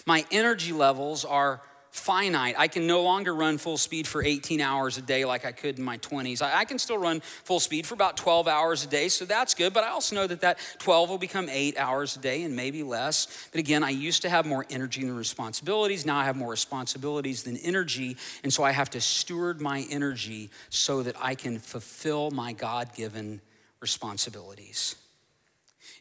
My 0.05 0.25
energy 0.31 0.71
levels 0.71 1.25
are 1.25 1.61
finite. 1.93 2.55
I 2.57 2.67
can 2.67 2.87
no 2.87 3.03
longer 3.03 3.35
run 3.35 3.59
full 3.59 3.77
speed 3.77 4.07
for 4.07 4.23
18 4.23 4.59
hours 4.59 4.97
a 4.97 5.01
day 5.01 5.25
like 5.25 5.45
I 5.45 5.51
could 5.51 5.77
in 5.77 5.85
my 5.85 5.99
20s. 5.99 6.41
I, 6.41 6.65
can 6.65 6.79
still 6.79 6.97
run 6.97 7.21
full 7.21 7.59
speed 7.59 7.85
for 7.85 7.93
about 7.93 8.17
12 8.17 8.47
hours 8.47 8.83
a 8.83 8.87
day, 8.87 9.09
so 9.09 9.25
that's 9.25 9.53
good. 9.53 9.73
But 9.73 9.83
I 9.83 9.89
also 9.89 10.15
know 10.15 10.25
that 10.25 10.41
that 10.41 10.57
12 10.79 11.09
will 11.11 11.19
become 11.19 11.47
eight 11.49 11.77
hours 11.77 12.15
a 12.15 12.19
day 12.19 12.41
and 12.41 12.55
maybe 12.55 12.81
less. 12.81 13.47
But 13.51 13.59
again, 13.59 13.83
I 13.83 13.91
used 13.91 14.23
to 14.23 14.29
have 14.29 14.47
more 14.47 14.65
energy 14.71 15.01
than 15.05 15.15
responsibilities. 15.15 16.03
Now 16.03 16.17
I 16.17 16.25
have 16.25 16.35
more 16.35 16.49
responsibilities 16.49 17.43
than 17.43 17.57
energy. 17.57 18.17
And 18.41 18.51
so 18.51 18.63
I 18.63 18.71
have 18.71 18.89
to 18.89 18.99
steward 18.99 19.61
my 19.61 19.85
energy 19.91 20.49
so 20.69 21.03
that 21.03 21.15
I 21.21 21.35
can 21.35 21.59
fulfill 21.59 22.31
my 22.31 22.53
God 22.53 22.95
given 22.95 23.39
responsibilities. 23.81 24.95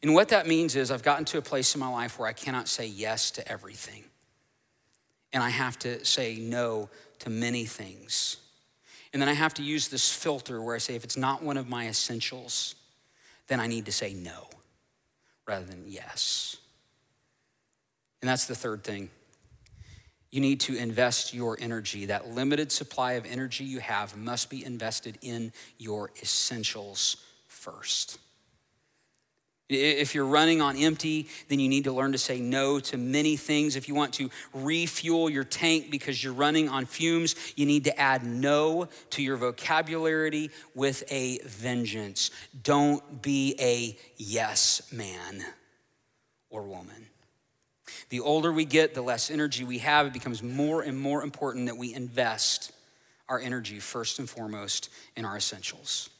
And 0.02 0.14
what 0.14 0.30
that 0.30 0.46
means 0.46 0.74
is 0.74 0.90
I've 0.90 1.02
gotten 1.02 1.26
to 1.26 1.38
a 1.38 1.42
place 1.42 1.74
in 1.74 1.80
my 1.80 1.88
life 1.88 2.18
where 2.18 2.28
I 2.28 2.32
cannot 2.32 2.66
say 2.66 2.86
yes 2.86 3.30
to 3.32 3.46
everything 3.46 4.04
and 5.32 5.42
I 5.42 5.50
have 5.50 5.78
to 5.80 6.04
say 6.04 6.36
no 6.36 6.88
to 7.20 7.30
many 7.30 7.64
things. 7.64 8.36
And 9.12 9.20
then 9.20 9.28
I 9.28 9.34
have 9.34 9.54
to 9.54 9.62
use 9.62 9.88
this 9.88 10.12
filter 10.12 10.62
where 10.62 10.74
I 10.74 10.78
say, 10.78 10.94
if 10.94 11.04
it's 11.04 11.16
not 11.16 11.42
one 11.42 11.56
of 11.56 11.68
my 11.68 11.86
essentials, 11.88 12.74
then 13.46 13.60
I 13.60 13.66
need 13.66 13.86
to 13.86 13.92
say 13.92 14.14
no 14.14 14.48
rather 15.46 15.64
than 15.64 15.84
yes. 15.86 16.56
And 18.20 18.28
that's 18.28 18.46
the 18.46 18.54
third 18.54 18.84
thing. 18.84 19.10
You 20.30 20.40
need 20.40 20.60
to 20.60 20.76
invest 20.76 21.34
your 21.34 21.58
energy. 21.60 22.06
That 22.06 22.28
limited 22.28 22.72
supply 22.72 23.12
of 23.12 23.26
energy 23.26 23.64
you 23.64 23.80
have 23.80 24.16
must 24.16 24.48
be 24.48 24.64
invested 24.64 25.18
in 25.20 25.52
your 25.76 26.10
essentials 26.22 27.18
first. 27.48 28.18
If 29.68 30.14
you're 30.14 30.26
running 30.26 30.60
on 30.60 30.76
empty, 30.76 31.28
then 31.48 31.58
you 31.58 31.68
need 31.68 31.84
to 31.84 31.92
learn 31.92 32.12
to 32.12 32.18
say 32.18 32.40
no 32.40 32.78
to 32.80 32.98
many 32.98 33.36
things. 33.36 33.76
If 33.76 33.88
you 33.88 33.94
want 33.94 34.12
to 34.14 34.28
refuel 34.52 35.30
your 35.30 35.44
tank 35.44 35.90
because 35.90 36.22
you're 36.22 36.32
running 36.32 36.68
on 36.68 36.84
fumes, 36.84 37.34
you 37.56 37.64
need 37.64 37.84
to 37.84 37.98
add 37.98 38.24
no 38.24 38.88
to 39.10 39.22
your 39.22 39.36
vocabulary 39.36 40.50
with 40.74 41.04
a 41.10 41.38
vengeance. 41.46 42.30
Don't 42.62 43.22
be 43.22 43.54
a 43.58 43.96
yes 44.16 44.92
man 44.92 45.44
or 46.50 46.64
woman. 46.64 47.06
The 48.10 48.20
older 48.20 48.52
we 48.52 48.66
get, 48.66 48.94
the 48.94 49.02
less 49.02 49.30
energy 49.30 49.64
we 49.64 49.78
have. 49.78 50.06
It 50.06 50.12
becomes 50.12 50.42
more 50.42 50.82
and 50.82 51.00
more 51.00 51.22
important 51.22 51.66
that 51.66 51.78
we 51.78 51.94
invest 51.94 52.72
our 53.28 53.38
energy 53.38 53.78
first 53.78 54.18
and 54.18 54.28
foremost 54.28 54.90
in 55.16 55.24
our 55.24 55.36
essentials. 55.36 56.10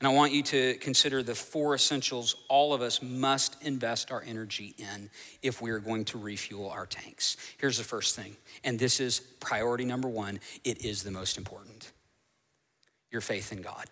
And 0.00 0.08
I 0.08 0.10
want 0.12 0.32
you 0.32 0.42
to 0.42 0.74
consider 0.74 1.22
the 1.22 1.34
four 1.34 1.74
essentials 1.74 2.34
all 2.48 2.74
of 2.74 2.82
us 2.82 3.00
must 3.00 3.62
invest 3.62 4.10
our 4.10 4.22
energy 4.26 4.74
in 4.76 5.08
if 5.42 5.62
we 5.62 5.70
are 5.70 5.78
going 5.78 6.04
to 6.06 6.18
refuel 6.18 6.68
our 6.68 6.86
tanks. 6.86 7.36
Here's 7.58 7.78
the 7.78 7.84
first 7.84 8.16
thing, 8.16 8.36
and 8.64 8.78
this 8.78 9.00
is 9.00 9.20
priority 9.40 9.84
number 9.84 10.08
one 10.08 10.40
it 10.64 10.84
is 10.84 11.02
the 11.02 11.10
most 11.10 11.38
important 11.38 11.92
your 13.10 13.20
faith 13.20 13.52
in 13.52 13.62
God. 13.62 13.86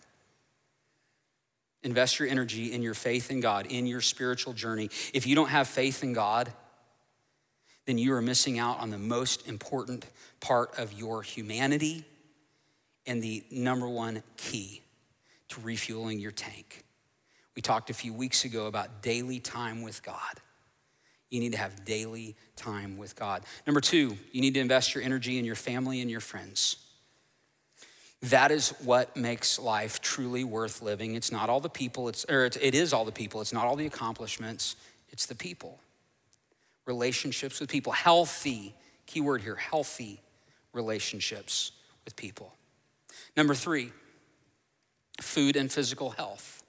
Invest 1.85 2.19
your 2.19 2.29
energy 2.29 2.73
in 2.73 2.83
your 2.83 2.95
faith 2.95 3.31
in 3.31 3.41
God, 3.41 3.67
in 3.67 3.87
your 3.87 4.01
spiritual 4.01 4.53
journey. 4.53 4.91
If 5.15 5.27
you 5.27 5.35
don't 5.35 5.49
have 5.49 5.69
faith 5.69 6.03
in 6.03 6.13
God, 6.13 6.53
then 7.87 7.99
you 7.99 8.13
are 8.15 8.23
missing 8.23 8.59
out 8.59 8.81
on 8.81 8.91
the 8.91 8.99
most 8.99 9.49
important 9.49 10.07
part 10.41 10.79
of 10.79 10.93
your 10.93 11.23
humanity 11.23 12.05
and 13.07 13.23
the 13.23 13.45
number 13.51 13.89
one 13.89 14.23
key 14.37 14.82
to 15.53 15.61
refueling 15.61 16.19
your 16.19 16.33
tank. 16.33 16.85
We 17.55 17.63
talked 17.63 17.91
a 17.91 17.95
few 17.95 18.13
weeks 18.13 18.45
ago 18.45 18.67
about 18.67 19.03
daily 19.03 19.41
time 19.41 19.83
with 19.83 20.03
God. 20.03 20.41
You 21.31 21.41
need 21.41 21.53
to 21.53 21.59
have 21.59 21.85
daily 21.85 22.37
time 22.57 22.99
with 22.99 23.17
God. 23.17 23.45
Number 23.67 23.81
two, 23.81 24.17
you 24.33 24.41
need 24.41 24.55
to 24.55 24.61
invest 24.61 24.95
your 24.95 25.03
energy 25.03 25.39
in 25.39 25.45
your 25.45 25.55
family 25.55 26.01
and 26.01 26.11
your 26.11 26.21
friends. 26.21 26.77
That 28.23 28.51
is 28.51 28.71
what 28.85 29.17
makes 29.17 29.59
life 29.59 30.01
truly 30.01 30.45
worth 30.45 30.81
living. 30.81 31.15
It's 31.15 31.33
not 31.33 31.49
all 31.49 31.61
the 31.61 31.69
people, 31.69 32.09
it's, 32.09 32.25
or 32.29 32.45
it 32.45 32.75
is 32.75 32.93
all 32.93 33.05
the 33.05 33.13
people. 33.13 33.41
It's 33.41 33.53
not 33.53 33.67
all 33.67 33.77
the 33.77 33.87
accomplishments, 33.87 34.77
it's 35.11 35.27
the 35.27 35.35
people. 35.35 35.81
Relationships 36.87 37.61
with 37.61 37.69
people, 37.69 37.93
healthy, 37.93 38.75
key 39.07 39.21
word 39.21 39.43
here, 39.43 39.57
healthy 39.57 40.21
relationships 40.73 41.73
with 42.05 42.17
people. 42.17 42.55
Number 43.37 43.55
three, 43.55 43.93
food 45.21 45.57
and 45.57 45.71
physical 45.71 46.11
health. 46.11 46.63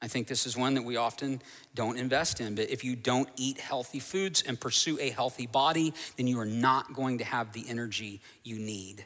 I 0.00 0.06
think 0.06 0.28
this 0.28 0.46
is 0.46 0.56
one 0.56 0.74
that 0.74 0.84
we 0.84 0.96
often 0.96 1.42
don't 1.74 1.98
invest 1.98 2.40
in. 2.40 2.54
But 2.54 2.70
if 2.70 2.84
you 2.84 2.94
don't 2.94 3.28
eat 3.36 3.58
healthy 3.58 3.98
foods 3.98 4.42
and 4.42 4.60
pursue 4.60 4.96
a 5.00 5.10
healthy 5.10 5.46
body, 5.46 5.92
then 6.16 6.28
you 6.28 6.38
are 6.38 6.46
not 6.46 6.94
going 6.94 7.18
to 7.18 7.24
have 7.24 7.52
the 7.52 7.64
energy 7.68 8.20
you 8.44 8.58
need 8.58 9.04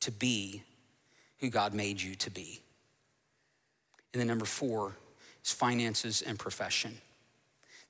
to 0.00 0.10
be 0.10 0.62
who 1.38 1.48
God 1.48 1.72
made 1.72 2.00
you 2.00 2.14
to 2.16 2.30
be. 2.30 2.60
And 4.12 4.20
then 4.20 4.28
number 4.28 4.44
four 4.44 4.96
is 5.42 5.50
finances 5.50 6.20
and 6.20 6.38
profession. 6.38 6.98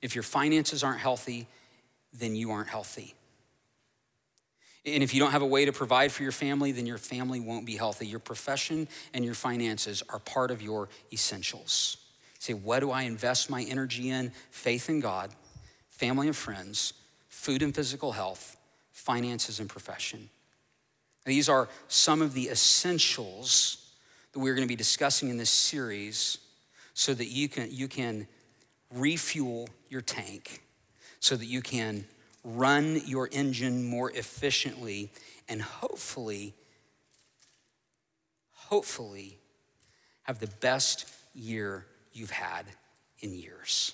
If 0.01 0.15
your 0.15 0.23
finances 0.23 0.83
aren't 0.83 0.99
healthy, 0.99 1.47
then 2.13 2.35
you 2.35 2.51
aren't 2.51 2.69
healthy. 2.69 3.15
And 4.85 5.01
if 5.01 5.13
you 5.13 5.19
don't 5.19 5.31
have 5.31 5.41
a 5.41 5.47
way 5.47 5.65
to 5.65 5.71
provide 5.71 6.11
for 6.11 6.23
your 6.23 6.33
family, 6.33 6.71
then 6.73 6.85
your 6.85 6.97
family 6.97 7.39
won't 7.39 7.65
be 7.65 7.77
healthy. 7.77 8.05
Your 8.05 8.19
profession 8.19 8.87
and 9.13 9.23
your 9.23 9.33
finances 9.33 10.03
are 10.09 10.19
part 10.19 10.51
of 10.51 10.61
your 10.61 10.89
essentials. 11.11 11.97
say, 12.39 12.53
what 12.53 12.81
do 12.81 12.91
I 12.91 13.03
invest 13.03 13.49
my 13.49 13.63
energy 13.63 14.09
in? 14.09 14.31
Faith 14.51 14.89
in 14.89 14.99
God, 14.99 15.31
family 15.89 16.27
and 16.27 16.35
friends, 16.35 16.93
food 17.29 17.61
and 17.61 17.73
physical 17.73 18.11
health, 18.11 18.57
finances 18.91 19.59
and 19.59 19.69
profession. 19.69 20.29
These 21.25 21.47
are 21.47 21.69
some 21.87 22.21
of 22.21 22.33
the 22.33 22.49
essentials 22.49 23.77
that 24.33 24.39
we're 24.39 24.55
going 24.55 24.67
to 24.67 24.71
be 24.71 24.75
discussing 24.75 25.29
in 25.29 25.37
this 25.37 25.49
series 25.49 26.39
so 26.93 27.13
that 27.13 27.27
you 27.27 27.47
can, 27.47 27.69
you 27.71 27.87
can 27.87 28.27
refuel 28.93 29.69
your 29.89 30.01
tank, 30.01 30.61
so 31.19 31.35
that 31.35 31.45
you 31.45 31.61
can 31.61 32.05
run 32.43 33.01
your 33.05 33.29
engine 33.31 33.85
more 33.85 34.11
efficiently, 34.11 35.11
and 35.47 35.61
hopefully, 35.61 36.53
hopefully, 38.51 39.37
have 40.23 40.39
the 40.39 40.49
best 40.59 41.09
year 41.33 41.85
you've 42.11 42.31
had 42.31 42.65
in 43.19 43.33
years. 43.33 43.93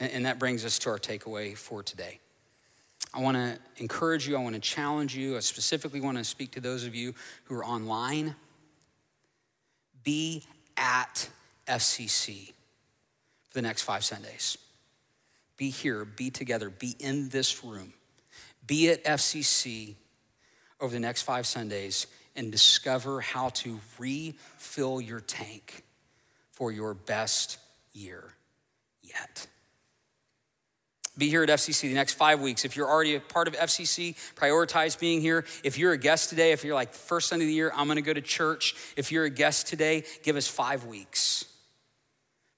And, 0.00 0.26
that 0.26 0.38
brings 0.38 0.64
us 0.64 0.78
to 0.80 0.90
our 0.90 0.98
takeaway 0.98 1.56
for 1.56 1.82
today. 1.82 2.20
I 3.12 3.20
want 3.20 3.36
to 3.36 3.58
encourage 3.78 4.28
you, 4.28 4.36
I 4.36 4.40
want 4.40 4.54
to 4.54 4.60
challenge 4.60 5.16
you. 5.16 5.36
I 5.36 5.40
specifically 5.40 6.00
want 6.00 6.18
to 6.18 6.24
speak 6.24 6.52
to 6.52 6.60
those 6.60 6.84
of 6.84 6.94
you 6.94 7.14
who 7.44 7.56
are 7.56 7.64
online. 7.64 8.36
Be 10.04 10.44
at 10.76 11.28
FCC 11.66 12.52
for 13.48 13.54
the 13.54 13.62
next 13.62 13.82
five 13.82 14.04
Sundays 14.04 14.56
be 15.58 15.68
here, 15.68 16.06
be 16.06 16.30
together, 16.30 16.70
be 16.70 16.96
in 16.98 17.28
this 17.28 17.62
room, 17.62 17.92
be 18.66 18.88
at 18.88 19.04
FCC 19.04 19.96
over 20.80 20.92
the 20.92 21.00
next 21.00 21.22
five 21.22 21.46
Sundays 21.46 22.06
and 22.34 22.50
discover 22.50 23.20
how 23.20 23.50
to 23.50 23.80
refill 23.98 25.00
your 25.00 25.20
tank 25.20 25.82
for 26.52 26.72
your 26.72 26.94
best 26.94 27.58
year 27.92 28.32
yet. 29.02 29.46
Be 31.16 31.28
here 31.28 31.42
at 31.42 31.48
FCC 31.48 31.82
the 31.82 31.94
next 31.94 32.14
five 32.14 32.40
weeks. 32.40 32.64
If 32.64 32.76
you're 32.76 32.88
already 32.88 33.16
a 33.16 33.20
part 33.20 33.48
of 33.48 33.54
FCC, 33.54 34.14
prioritize 34.36 34.96
being 34.96 35.20
here. 35.20 35.44
If 35.64 35.76
you're 35.76 35.92
a 35.92 35.98
guest 35.98 36.30
today, 36.30 36.52
if 36.52 36.62
you're 36.62 36.76
like 36.76 36.94
first 36.94 37.28
Sunday 37.28 37.44
of 37.44 37.48
the 37.48 37.54
year, 37.54 37.72
I'm 37.74 37.88
gonna 37.88 38.02
go 38.02 38.12
to 38.12 38.20
church. 38.20 38.76
If 38.96 39.10
you're 39.10 39.24
a 39.24 39.30
guest 39.30 39.66
today, 39.66 40.04
give 40.22 40.36
us 40.36 40.46
five 40.46 40.84
weeks. 40.84 41.44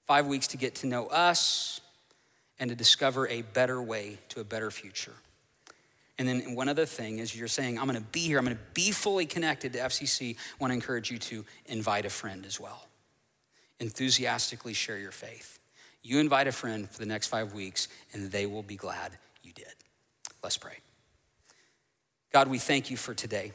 Five 0.05 0.27
weeks 0.27 0.45
to 0.49 0.57
get 0.57 0.75
to 0.75 0.87
know 0.87 1.07
us, 1.07 1.81
and 2.61 2.69
to 2.69 2.75
discover 2.75 3.27
a 3.27 3.41
better 3.41 3.81
way 3.81 4.19
to 4.29 4.39
a 4.39 4.43
better 4.43 4.69
future. 4.69 5.15
And 6.19 6.27
then 6.27 6.53
one 6.53 6.69
other 6.69 6.85
thing 6.85 7.17
is 7.17 7.35
you're 7.35 7.47
saying, 7.47 7.79
I'm 7.79 7.87
gonna 7.87 8.01
be 8.01 8.19
here, 8.19 8.37
I'm 8.37 8.45
gonna 8.45 8.57
be 8.75 8.91
fully 8.91 9.25
connected 9.25 9.73
to 9.73 9.79
FCC. 9.79 10.35
I 10.35 10.55
wanna 10.59 10.75
encourage 10.75 11.09
you 11.09 11.17
to 11.17 11.43
invite 11.65 12.05
a 12.05 12.09
friend 12.11 12.45
as 12.45 12.59
well. 12.59 12.87
Enthusiastically 13.79 14.73
share 14.73 14.99
your 14.99 15.11
faith. 15.11 15.57
You 16.03 16.19
invite 16.19 16.47
a 16.47 16.51
friend 16.51 16.87
for 16.87 16.99
the 16.99 17.07
next 17.07 17.27
five 17.27 17.53
weeks, 17.53 17.87
and 18.13 18.31
they 18.31 18.45
will 18.45 18.63
be 18.63 18.75
glad 18.75 19.17
you 19.41 19.51
did. 19.53 19.73
Let's 20.43 20.57
pray. 20.57 20.77
God, 22.31 22.47
we 22.47 22.59
thank 22.59 22.91
you 22.91 22.97
for 22.97 23.15
today. 23.15 23.53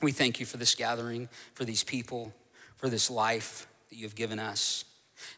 We 0.00 0.12
thank 0.12 0.40
you 0.40 0.46
for 0.46 0.56
this 0.56 0.74
gathering, 0.74 1.28
for 1.52 1.66
these 1.66 1.84
people, 1.84 2.32
for 2.76 2.88
this 2.88 3.10
life 3.10 3.66
that 3.90 3.96
you've 3.96 4.14
given 4.14 4.38
us. 4.38 4.86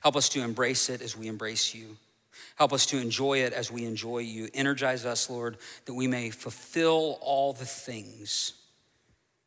Help 0.01 0.15
us 0.15 0.29
to 0.29 0.43
embrace 0.43 0.89
it 0.89 1.03
as 1.03 1.17
we 1.17 1.27
embrace 1.27 1.75
you. 1.75 1.97
Help 2.57 2.73
us 2.73 2.87
to 2.87 2.99
enjoy 2.99 3.39
it 3.39 3.53
as 3.53 3.71
we 3.71 3.85
enjoy 3.85 4.19
you. 4.19 4.49
Energize 4.55 5.05
us, 5.05 5.29
Lord, 5.29 5.59
that 5.87 5.95
we 5.95 6.07
may 6.07 6.31
fulfill 6.31 7.19
all 7.21 7.53
the 7.53 7.65
things 7.65 8.55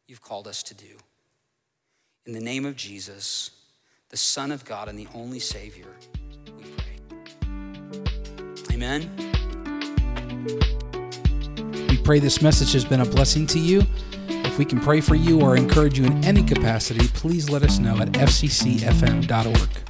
you've 0.08 0.21
called 0.21 0.47
us 0.47 0.63
to 0.63 0.73
do. 0.73 0.97
In 2.25 2.34
the 2.34 2.39
name 2.39 2.65
of 2.65 2.75
Jesus, 2.75 3.51
the 4.10 4.17
Son 4.17 4.51
of 4.51 4.65
God 4.65 4.88
and 4.88 4.97
the 4.97 5.08
only 5.13 5.39
Savior, 5.39 5.88
we 6.58 6.63
pray. 6.63 6.97
Amen. 8.73 9.10
We 11.89 11.97
pray 11.97 12.19
this 12.19 12.41
message 12.41 12.73
has 12.73 12.86
been 12.86 13.01
a 13.01 13.05
blessing 13.05 13.45
to 13.47 13.60
you. 13.60 13.84
If 14.27 14.58
we 14.58 14.65
can 14.65 14.79
pray 14.79 15.01
for 15.01 15.15
you 15.15 15.41
or 15.41 15.58
encourage 15.58 15.99
you 15.99 16.05
in 16.05 16.23
any 16.23 16.41
capacity, 16.41 17.08
please 17.10 17.49
let 17.49 17.63
us 17.63 17.77
know 17.77 17.97
at 17.97 18.12
fccfm.org. 18.13 19.84